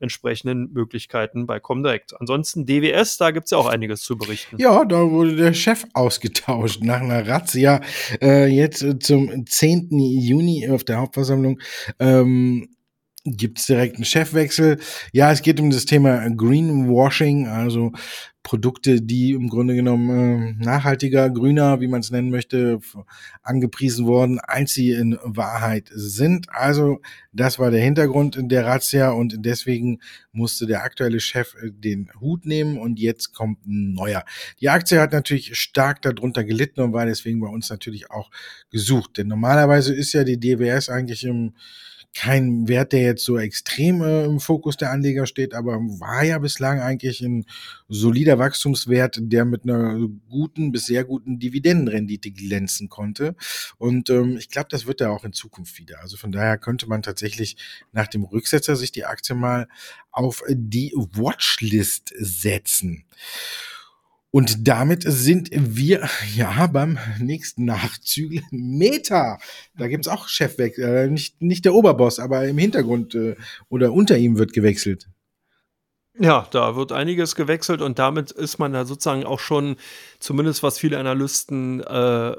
entsprechenden 0.00 0.72
Möglichkeiten 0.72 1.46
bei 1.46 1.60
Comdirect. 1.60 2.20
Ansonsten 2.20 2.66
DWS, 2.66 3.16
da 3.16 3.30
gibt 3.30 3.44
es 3.44 3.52
ja 3.52 3.58
auch 3.58 3.68
einiges 3.68 4.02
zu 4.02 4.18
berichten. 4.18 4.56
Ja, 4.58 4.84
da 4.84 5.08
wurde 5.08 5.36
der 5.36 5.54
Chef 5.54 5.84
ausgetauscht 5.94 6.82
nach 6.82 7.00
einer 7.00 7.26
Razzia. 7.26 7.80
Äh, 8.20 8.48
jetzt 8.48 8.82
äh, 8.82 8.98
zum 8.98 9.46
10. 9.46 9.90
Juni 9.92 10.68
auf 10.68 10.84
der 10.84 10.98
Hauptversammlung. 10.98 11.60
Ähm, 12.00 12.74
gibt 13.24 13.58
es 13.58 13.66
direkt 13.66 13.96
einen 13.96 14.04
Chefwechsel. 14.04 14.78
Ja, 15.12 15.32
es 15.32 15.42
geht 15.42 15.58
um 15.58 15.70
das 15.70 15.86
Thema 15.86 16.28
Greenwashing, 16.30 17.48
also 17.48 17.92
Produkte, 18.42 19.00
die 19.00 19.30
im 19.30 19.48
Grunde 19.48 19.74
genommen 19.74 20.58
äh, 20.60 20.64
nachhaltiger, 20.64 21.30
grüner, 21.30 21.80
wie 21.80 21.88
man 21.88 22.00
es 22.00 22.10
nennen 22.10 22.30
möchte, 22.30 22.78
angepriesen 23.42 24.06
worden, 24.06 24.38
als 24.38 24.74
sie 24.74 24.90
in 24.90 25.18
Wahrheit 25.22 25.90
sind. 25.94 26.50
Also 26.50 27.00
das 27.32 27.58
war 27.58 27.70
der 27.70 27.80
Hintergrund 27.80 28.36
in 28.36 28.50
der 28.50 28.66
Razzia 28.66 29.12
und 29.12 29.36
deswegen 29.38 30.00
musste 30.32 30.66
der 30.66 30.84
aktuelle 30.84 31.20
Chef 31.20 31.54
äh, 31.54 31.70
den 31.72 32.10
Hut 32.20 32.44
nehmen 32.44 32.76
und 32.76 33.00
jetzt 33.00 33.32
kommt 33.32 33.64
ein 33.64 33.94
neuer. 33.94 34.24
Die 34.60 34.68
Aktie 34.68 35.00
hat 35.00 35.12
natürlich 35.12 35.56
stark 35.56 36.02
darunter 36.02 36.44
gelitten 36.44 36.82
und 36.82 36.92
war 36.92 37.06
deswegen 37.06 37.40
bei 37.40 37.48
uns 37.48 37.70
natürlich 37.70 38.10
auch 38.10 38.30
gesucht. 38.70 39.16
Denn 39.16 39.28
normalerweise 39.28 39.94
ist 39.94 40.12
ja 40.12 40.22
die 40.22 40.38
DWS 40.38 40.90
eigentlich 40.90 41.24
im 41.24 41.54
kein 42.14 42.68
Wert, 42.68 42.92
der 42.92 43.02
jetzt 43.02 43.24
so 43.24 43.38
extrem 43.38 44.00
äh, 44.00 44.24
im 44.24 44.38
Fokus 44.38 44.76
der 44.76 44.92
Anleger 44.92 45.26
steht, 45.26 45.52
aber 45.52 45.78
war 45.78 46.22
ja 46.22 46.38
bislang 46.38 46.80
eigentlich 46.80 47.20
ein 47.20 47.44
solider 47.88 48.38
Wachstumswert, 48.38 49.18
der 49.20 49.44
mit 49.44 49.64
einer 49.64 49.98
guten 50.28 50.70
bis 50.70 50.86
sehr 50.86 51.04
guten 51.04 51.38
Dividendenrendite 51.40 52.30
glänzen 52.30 52.88
konnte. 52.88 53.34
Und 53.78 54.10
ähm, 54.10 54.36
ich 54.36 54.48
glaube, 54.48 54.68
das 54.70 54.86
wird 54.86 55.00
er 55.00 55.10
auch 55.10 55.24
in 55.24 55.32
Zukunft 55.32 55.78
wieder. 55.78 56.00
Also 56.00 56.16
von 56.16 56.30
daher 56.30 56.56
könnte 56.56 56.88
man 56.88 57.02
tatsächlich 57.02 57.56
nach 57.92 58.06
dem 58.06 58.22
Rücksetzer 58.24 58.76
sich 58.76 58.92
die 58.92 59.04
Aktie 59.04 59.34
mal 59.34 59.66
auf 60.12 60.42
die 60.48 60.92
Watchlist 60.94 62.12
setzen. 62.16 63.04
Und 64.34 64.66
damit 64.66 65.04
sind 65.06 65.50
wir 65.52 66.08
ja 66.34 66.66
beim 66.66 66.98
nächsten 67.20 67.66
Nachzügel 67.66 68.42
Meta. 68.50 69.38
Da 69.78 69.86
gibt's 69.86 70.08
auch 70.08 70.26
Chefwechsel, 70.26 70.84
äh, 70.84 71.06
nicht, 71.06 71.40
nicht 71.40 71.64
der 71.64 71.72
Oberboss, 71.72 72.18
aber 72.18 72.44
im 72.44 72.58
Hintergrund 72.58 73.14
äh, 73.14 73.36
oder 73.68 73.92
unter 73.92 74.18
ihm 74.18 74.36
wird 74.36 74.52
gewechselt. 74.52 75.08
Ja, 76.18 76.48
da 76.50 76.74
wird 76.74 76.90
einiges 76.90 77.36
gewechselt 77.36 77.80
und 77.80 78.00
damit 78.00 78.32
ist 78.32 78.58
man 78.58 78.72
da 78.72 78.84
sozusagen 78.84 79.22
auch 79.22 79.38
schon, 79.38 79.76
zumindest 80.18 80.64
was 80.64 80.80
viele 80.80 80.98
Analysten 80.98 81.80
äh, 81.82 82.36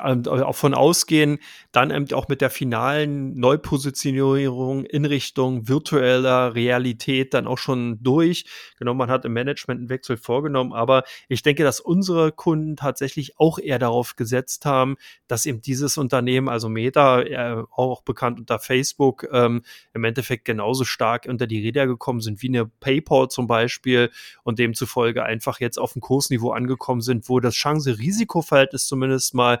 auch 0.00 0.56
von 0.56 0.74
ausgehen, 0.74 1.38
dann 1.72 1.90
eben 1.90 2.12
auch 2.12 2.28
mit 2.28 2.40
der 2.40 2.50
finalen 2.50 3.34
Neupositionierung 3.38 4.84
in 4.84 5.04
Richtung 5.04 5.68
virtueller 5.68 6.54
Realität 6.54 7.34
dann 7.34 7.46
auch 7.46 7.58
schon 7.58 8.02
durch. 8.02 8.44
Genau, 8.78 8.94
man 8.94 9.10
hat 9.10 9.24
im 9.24 9.32
Management 9.32 9.80
einen 9.80 9.88
Wechsel 9.88 10.16
vorgenommen, 10.16 10.72
aber 10.72 11.04
ich 11.28 11.42
denke, 11.42 11.62
dass 11.62 11.80
unsere 11.80 12.32
Kunden 12.32 12.76
tatsächlich 12.76 13.38
auch 13.38 13.58
eher 13.58 13.78
darauf 13.78 14.16
gesetzt 14.16 14.64
haben, 14.64 14.96
dass 15.26 15.46
eben 15.46 15.60
dieses 15.60 15.98
Unternehmen, 15.98 16.48
also 16.48 16.68
Meta, 16.68 17.22
äh, 17.22 17.62
auch 17.70 18.02
bekannt 18.02 18.38
unter 18.38 18.58
Facebook, 18.58 19.26
ähm, 19.32 19.62
im 19.94 20.04
Endeffekt 20.04 20.44
genauso 20.44 20.84
stark 20.84 21.26
unter 21.28 21.46
die 21.46 21.60
Räder 21.60 21.86
gekommen 21.86 22.20
sind 22.20 22.42
wie 22.42 22.48
eine 22.48 22.66
PayPal 22.66 23.28
zum 23.28 23.46
Beispiel 23.46 24.10
und 24.42 24.58
demzufolge 24.58 25.24
einfach 25.24 25.60
jetzt 25.60 25.78
auf 25.78 25.92
dem 25.92 26.00
Kursniveau 26.00 26.50
angekommen 26.50 27.00
sind, 27.00 27.28
wo 27.28 27.40
das 27.40 27.54
Chance-Risiko-Verhältnis 27.54 28.86
zumindest 28.86 29.34
mal 29.34 29.60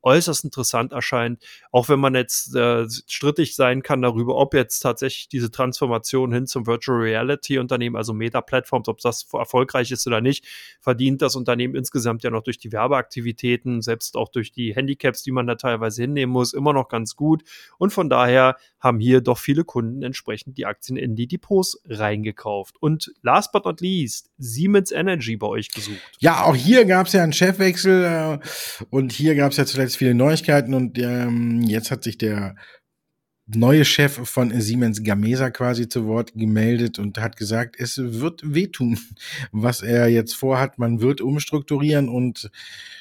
äußerst 0.03 0.43
interessant 0.43 0.91
erscheint, 0.91 1.43
auch 1.71 1.89
wenn 1.89 1.99
man 1.99 2.15
jetzt 2.15 2.55
äh, 2.55 2.85
strittig 3.07 3.55
sein 3.55 3.81
kann 3.83 4.01
darüber, 4.01 4.35
ob 4.35 4.53
jetzt 4.53 4.79
tatsächlich 4.79 5.27
diese 5.27 5.51
Transformation 5.51 6.33
hin 6.33 6.47
zum 6.47 6.67
Virtual 6.67 6.99
Reality 6.99 7.59
Unternehmen, 7.59 7.95
also 7.95 8.13
Meta 8.13 8.41
Platforms, 8.41 8.87
ob 8.87 8.99
das 8.99 9.27
erfolgreich 9.33 9.91
ist 9.91 10.07
oder 10.07 10.21
nicht, 10.21 10.45
verdient 10.79 11.21
das 11.21 11.35
Unternehmen 11.35 11.75
insgesamt 11.75 12.23
ja 12.23 12.29
noch 12.29 12.43
durch 12.43 12.57
die 12.57 12.71
Werbeaktivitäten, 12.71 13.81
selbst 13.81 14.15
auch 14.17 14.29
durch 14.29 14.51
die 14.51 14.75
Handicaps, 14.75 15.23
die 15.23 15.31
man 15.31 15.47
da 15.47 15.55
teilweise 15.55 16.01
hinnehmen 16.01 16.31
muss, 16.31 16.53
immer 16.53 16.73
noch 16.73 16.89
ganz 16.89 17.15
gut. 17.15 17.43
Und 17.77 17.91
von 17.91 18.09
daher 18.09 18.57
haben 18.79 18.99
hier 18.99 19.21
doch 19.21 19.37
viele 19.37 19.63
Kunden 19.63 20.01
entsprechend 20.01 20.57
die 20.57 20.65
Aktien 20.65 20.97
in 20.97 21.15
die 21.15 21.27
Depots 21.27 21.81
reingekauft. 21.85 22.81
Und 22.81 23.13
last 23.21 23.51
but 23.51 23.65
not 23.65 23.79
least, 23.81 24.31
Siemens 24.37 24.91
Energy 24.91 25.37
bei 25.37 25.47
euch 25.47 25.69
gesucht. 25.69 25.99
Ja, 26.19 26.43
auch 26.43 26.55
hier 26.55 26.85
gab 26.85 27.07
es 27.07 27.13
ja 27.13 27.23
einen 27.23 27.33
Chefwechsel 27.33 28.39
äh, 28.41 28.85
und 28.89 29.11
hier 29.11 29.35
gab 29.35 29.51
es 29.51 29.57
ja 29.57 29.65
zuletzt 29.65 29.90
viele 29.95 30.13
Neuigkeiten 30.13 30.73
und 30.73 30.97
ähm, 30.97 31.61
jetzt 31.61 31.91
hat 31.91 32.03
sich 32.03 32.17
der 32.17 32.55
neue 33.55 33.85
Chef 33.85 34.13
von 34.29 34.59
Siemens 34.59 35.03
Gamesa 35.03 35.49
quasi 35.49 35.87
zu 35.87 36.05
Wort 36.05 36.33
gemeldet 36.35 36.99
und 36.99 37.17
hat 37.17 37.35
gesagt, 37.37 37.75
es 37.79 37.97
wird 37.97 38.41
wehtun, 38.43 38.99
was 39.51 39.81
er 39.81 40.07
jetzt 40.07 40.35
vorhat. 40.35 40.77
Man 40.77 41.01
wird 41.01 41.21
umstrukturieren 41.21 42.09
und 42.09 42.49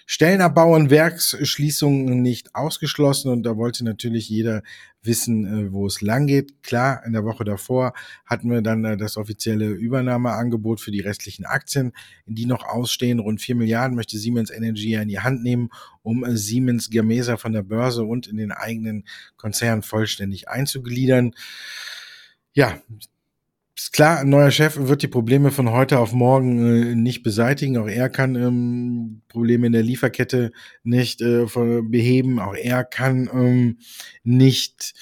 Stellen 0.07 0.40
abbauen, 0.40 0.90
Werksschließungen 0.90 2.22
nicht 2.22 2.55
ausgeschlossen. 2.55 3.31
Und 3.31 3.44
da 3.44 3.57
wollte 3.57 3.85
natürlich 3.85 4.29
jeder 4.29 4.62
wissen, 5.02 5.46
äh, 5.46 5.72
wo 5.72 5.86
es 5.86 6.00
lang 6.00 6.26
geht. 6.26 6.62
Klar, 6.62 7.02
in 7.06 7.12
der 7.12 7.24
Woche 7.24 7.44
davor 7.44 7.94
hatten 8.26 8.50
wir 8.50 8.62
dann 8.62 8.84
äh, 8.84 8.96
das 8.96 9.16
offizielle 9.16 9.68
Übernahmeangebot 9.68 10.80
für 10.80 10.90
die 10.90 11.00
restlichen 11.00 11.44
Aktien, 11.44 11.92
die 12.26 12.46
noch 12.46 12.64
ausstehen. 12.64 13.18
Rund 13.18 13.40
vier 13.40 13.54
Milliarden 13.54 13.96
möchte 13.96 14.18
Siemens 14.18 14.50
Energy 14.50 14.94
in 14.94 15.08
die 15.08 15.20
Hand 15.20 15.42
nehmen, 15.42 15.70
um 16.02 16.24
äh, 16.24 16.36
Siemens 16.36 16.90
Gamesa 16.90 17.36
von 17.36 17.52
der 17.52 17.62
Börse 17.62 18.04
und 18.04 18.26
in 18.26 18.36
den 18.36 18.52
eigenen 18.52 19.04
Konzern 19.36 19.82
vollständig 19.82 20.48
einzugliedern. 20.48 21.34
Ja, 22.52 22.80
ist 23.76 23.92
klar, 23.92 24.20
ein 24.20 24.28
neuer 24.28 24.50
Chef 24.50 24.76
wird 24.76 25.02
die 25.02 25.09
Probleme 25.09 25.50
von 25.50 25.70
heute 25.70 25.98
auf 25.98 26.12
morgen 26.12 26.92
äh, 26.92 26.94
nicht 26.94 27.22
beseitigen. 27.22 27.78
Auch 27.78 27.88
er 27.88 28.09
kann 28.09 28.35
ähm, 28.35 29.22
Probleme 29.28 29.66
in 29.66 29.72
der 29.72 29.83
Lieferkette 29.83 30.52
nicht 30.83 31.22
äh, 31.22 31.46
beheben. 31.83 32.38
Auch 32.40 32.54
er 32.54 32.85
kann 32.85 33.28
ähm, 33.33 33.78
nicht 34.22 34.94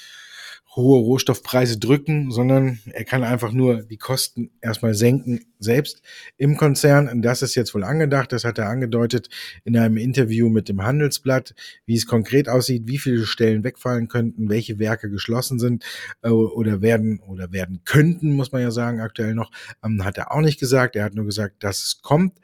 hohe 0.75 0.99
Rohstoffpreise 0.99 1.79
drücken, 1.79 2.31
sondern 2.31 2.79
er 2.91 3.03
kann 3.03 3.23
einfach 3.23 3.51
nur 3.51 3.81
die 3.81 3.97
Kosten 3.97 4.51
erstmal 4.61 4.93
senken, 4.93 5.45
selbst 5.57 6.01
im 6.37 6.57
Konzern. 6.57 7.21
Das 7.21 7.41
ist 7.41 7.55
jetzt 7.55 7.73
wohl 7.73 7.83
angedacht, 7.83 8.31
das 8.31 8.45
hat 8.45 8.59
er 8.59 8.69
angedeutet 8.69 9.29
in 9.63 9.75
einem 9.75 9.97
Interview 9.97 10.47
mit 10.49 10.69
dem 10.69 10.83
Handelsblatt, 10.83 11.55
wie 11.85 11.95
es 11.95 12.05
konkret 12.05 12.49
aussieht, 12.49 12.83
wie 12.85 12.99
viele 12.99 13.25
Stellen 13.25 13.63
wegfallen 13.63 14.07
könnten, 14.07 14.49
welche 14.49 14.77
Werke 14.77 15.09
geschlossen 15.09 15.57
sind 15.57 15.83
äh, 16.21 16.29
oder 16.29 16.81
werden 16.81 17.19
oder 17.19 17.51
werden 17.51 17.81
könnten, 17.83 18.33
muss 18.33 18.51
man 18.51 18.61
ja 18.61 18.71
sagen, 18.71 18.99
aktuell 18.99 19.33
noch, 19.33 19.51
ähm, 19.83 20.05
hat 20.05 20.17
er 20.17 20.31
auch 20.31 20.41
nicht 20.41 20.59
gesagt. 20.59 20.95
Er 20.95 21.03
hat 21.03 21.15
nur 21.15 21.25
gesagt, 21.25 21.63
dass 21.63 21.83
es 21.83 22.01
kommt. 22.01 22.37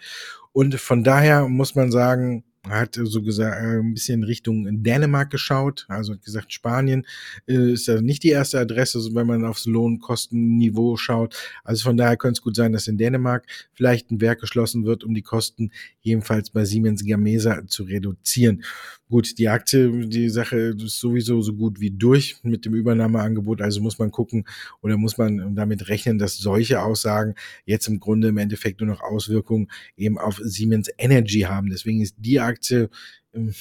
Und 0.52 0.76
von 0.76 1.04
daher 1.04 1.48
muss 1.48 1.76
man 1.76 1.92
sagen, 1.92 2.44
hat 2.70 3.00
so 3.02 3.22
gesagt 3.22 3.62
äh, 3.62 3.80
ein 3.80 3.94
bisschen 3.94 4.24
Richtung 4.24 4.84
Dänemark 4.84 5.30
geschaut, 5.30 5.86
also 5.88 6.14
hat 6.14 6.24
gesagt, 6.24 6.54
Spanien 6.54 7.06
äh, 7.48 7.74
ist 7.74 7.88
ja 7.88 8.02
nicht 8.02 8.24
die 8.24 8.30
erste 8.30 8.60
Adresse, 8.60 9.00
wenn 9.14 9.28
man 9.28 9.46
aufs 9.46 9.66
Lohnkostenniveau 9.66 10.98
schaut. 10.98 11.36
Also 11.64 11.84
von 11.84 11.98
daher 11.98 12.18
könnte 12.18 12.40
es 12.40 12.42
gut 12.42 12.56
sein, 12.56 12.74
dass 12.74 12.88
in 12.88 12.98
Dänemark 12.98 13.46
vielleicht 13.74 14.12
ein 14.12 14.22
Werk 14.22 14.42
geschlossen 14.42 14.86
wird, 14.86 15.04
um 15.04 15.14
die 15.14 15.22
Kosten 15.22 15.72
jedenfalls 16.02 16.50
bei 16.50 16.66
Siemens 16.66 17.06
Gamesa 17.06 17.66
zu 17.68 17.84
reduzieren. 17.84 18.64
Gut, 19.08 19.38
die 19.38 19.50
Aktie, 19.50 20.08
die 20.08 20.30
Sache 20.30 20.76
ist 20.78 21.00
sowieso 21.00 21.40
so 21.42 21.54
gut 21.54 21.80
wie 21.80 21.92
durch 21.92 22.38
mit 22.42 22.66
dem 22.66 22.74
Übernahmeangebot. 22.74 23.62
Also 23.62 23.80
muss 23.82 24.00
man 24.00 24.10
gucken 24.10 24.46
oder 24.82 24.98
muss 24.98 25.20
man 25.20 25.56
damit 25.56 25.90
rechnen, 25.90 26.18
dass 26.18 26.38
solche 26.38 26.82
Aussagen 26.82 27.36
jetzt 27.66 27.88
im 27.88 28.00
Grunde 28.00 28.30
im 28.30 28.38
Endeffekt 28.38 28.82
nur 28.82 28.90
noch 28.90 29.02
Auswirkungen 29.02 29.68
eben 29.96 30.18
auf 30.18 30.42
Siemens 30.44 30.90
Energy 30.98 31.42
haben. 31.42 31.70
Deswegen 31.70 32.02
ist 32.02 32.16
die 32.18 32.40
Aktie 32.40 32.90
ähm, 33.36 33.54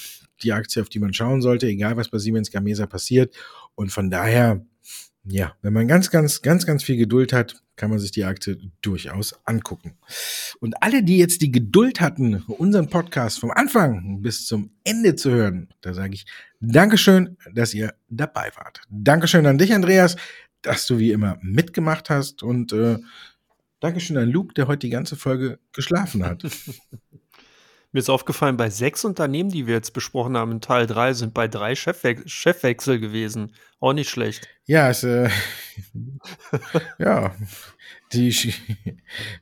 die 0.43 0.53
Aktie, 0.53 0.83
auf 0.83 0.89
die 0.89 0.99
man 0.99 1.15
schauen 1.15 1.43
sollte, 1.43 1.67
egal 1.67 1.97
was 1.97 2.09
bei 2.09 2.19
Siemens 2.19 2.51
Gamesa 2.51 2.87
passiert. 2.87 3.35
Und 3.75 3.91
von 3.91 4.11
daher 4.11 4.65
ja, 5.27 5.55
wenn 5.63 5.73
man 5.73 5.89
ganz, 5.89 6.11
ganz, 6.11 6.43
ganz, 6.43 6.67
ganz 6.67 6.85
viel 6.85 6.97
Geduld 6.97 7.33
hat, 7.33 7.63
kann 7.77 7.91
man 7.91 7.99
sich 7.99 8.13
die 8.13 8.25
Akte 8.25 8.59
durchaus 8.83 9.35
angucken. 9.47 9.97
Und 10.61 10.83
alle, 10.83 11.03
die 11.03 11.19
jetzt 11.19 11.41
die 11.43 11.51
Geduld 11.51 12.01
hatten, 12.01 12.43
unseren 12.47 12.89
Podcast 12.89 13.41
vom 13.41 13.51
Anfang 13.51 14.21
bis 14.21 14.47
zum 14.47 14.71
Ende 14.85 15.17
zu 15.17 15.31
hören, 15.31 15.69
da 15.81 15.95
sage 15.95 16.15
ich 16.15 16.27
Dankeschön, 16.61 17.37
dass 17.53 17.75
ihr 17.75 17.95
dabei 18.09 18.51
wart. 18.57 18.83
Dankeschön 18.91 19.47
an 19.47 19.59
dich, 19.59 19.73
Andreas, 19.73 20.17
dass 20.63 20.87
du 20.87 20.99
wie 20.99 21.11
immer 21.11 21.39
mitgemacht 21.43 22.11
hast 22.11 22.43
und 22.43 22.73
äh, 22.73 22.99
Dankeschön 23.81 24.17
an 24.17 24.31
Luke, 24.31 24.55
der 24.55 24.67
heute 24.67 24.87
die 24.87 24.91
ganze 24.91 25.17
Folge 25.17 25.59
geschlafen 25.73 26.25
hat. 26.25 26.45
Mir 27.95 28.01
ist 28.01 28.11
aufgefallen, 28.11 28.57
bei 28.57 28.71
sechs 28.71 29.05
Unternehmen, 29.05 29.51
die 29.51 29.69
wir 29.69 29.75
jetzt 29.75 29.93
besprochen 29.93 30.37
haben, 30.37 30.51
in 30.51 30.61
Teil 30.61 30.89
3, 30.89 31.13
sind 31.13 31.33
bei 31.33 31.47
drei 31.47 31.77
Chefwe 31.77 32.17
Chefwechsel 32.27 32.99
gewesen. 32.99 33.53
Auch 33.79 33.93
nicht 33.93 34.11
schlecht. 34.11 34.49
Ja, 34.65 34.91
es, 34.91 35.05
äh, 35.05 35.31
ja, 36.99 37.37
die, 38.13 38.53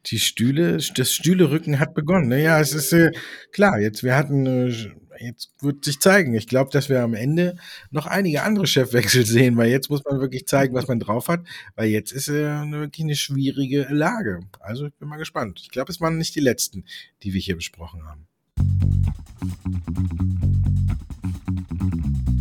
die 0.04 0.18
Stühle, 0.18 0.76
das 0.94 1.14
Stühlerücken 1.14 1.80
hat 1.80 1.94
begonnen. 1.94 2.28
Ne? 2.28 2.42
Ja, 2.42 2.60
es 2.60 2.74
ist 2.74 2.92
äh, 2.92 3.12
klar, 3.52 3.80
jetzt, 3.80 4.02
wir 4.02 4.14
hatten, 4.14 4.44
äh, 4.44 4.68
jetzt 5.18 5.54
wird 5.62 5.82
sich 5.86 5.98
zeigen. 6.00 6.34
Ich 6.34 6.46
glaube, 6.46 6.70
dass 6.70 6.90
wir 6.90 7.00
am 7.00 7.14
Ende 7.14 7.56
noch 7.90 8.04
einige 8.04 8.42
andere 8.42 8.66
Chefwechsel 8.66 9.24
sehen, 9.24 9.56
weil 9.56 9.70
jetzt 9.70 9.88
muss 9.88 10.04
man 10.04 10.20
wirklich 10.20 10.46
zeigen, 10.46 10.74
was 10.74 10.88
man 10.88 11.00
drauf 11.00 11.28
hat, 11.28 11.40
weil 11.74 11.88
jetzt 11.88 12.12
ist 12.12 12.28
äh, 12.28 12.70
wirklich 12.70 13.04
eine 13.04 13.16
schwierige 13.16 13.86
Lage. 13.88 14.40
Also 14.60 14.88
ich 14.88 14.94
bin 14.96 15.08
mal 15.08 15.16
gespannt. 15.16 15.60
Ich 15.62 15.70
glaube, 15.70 15.90
es 15.90 16.02
waren 16.02 16.18
nicht 16.18 16.34
die 16.34 16.40
letzten, 16.40 16.84
die 17.22 17.32
wir 17.32 17.40
hier 17.40 17.56
besprochen 17.56 18.06
haben. 18.06 18.26
Thank 21.82 22.26
you. 22.26 22.31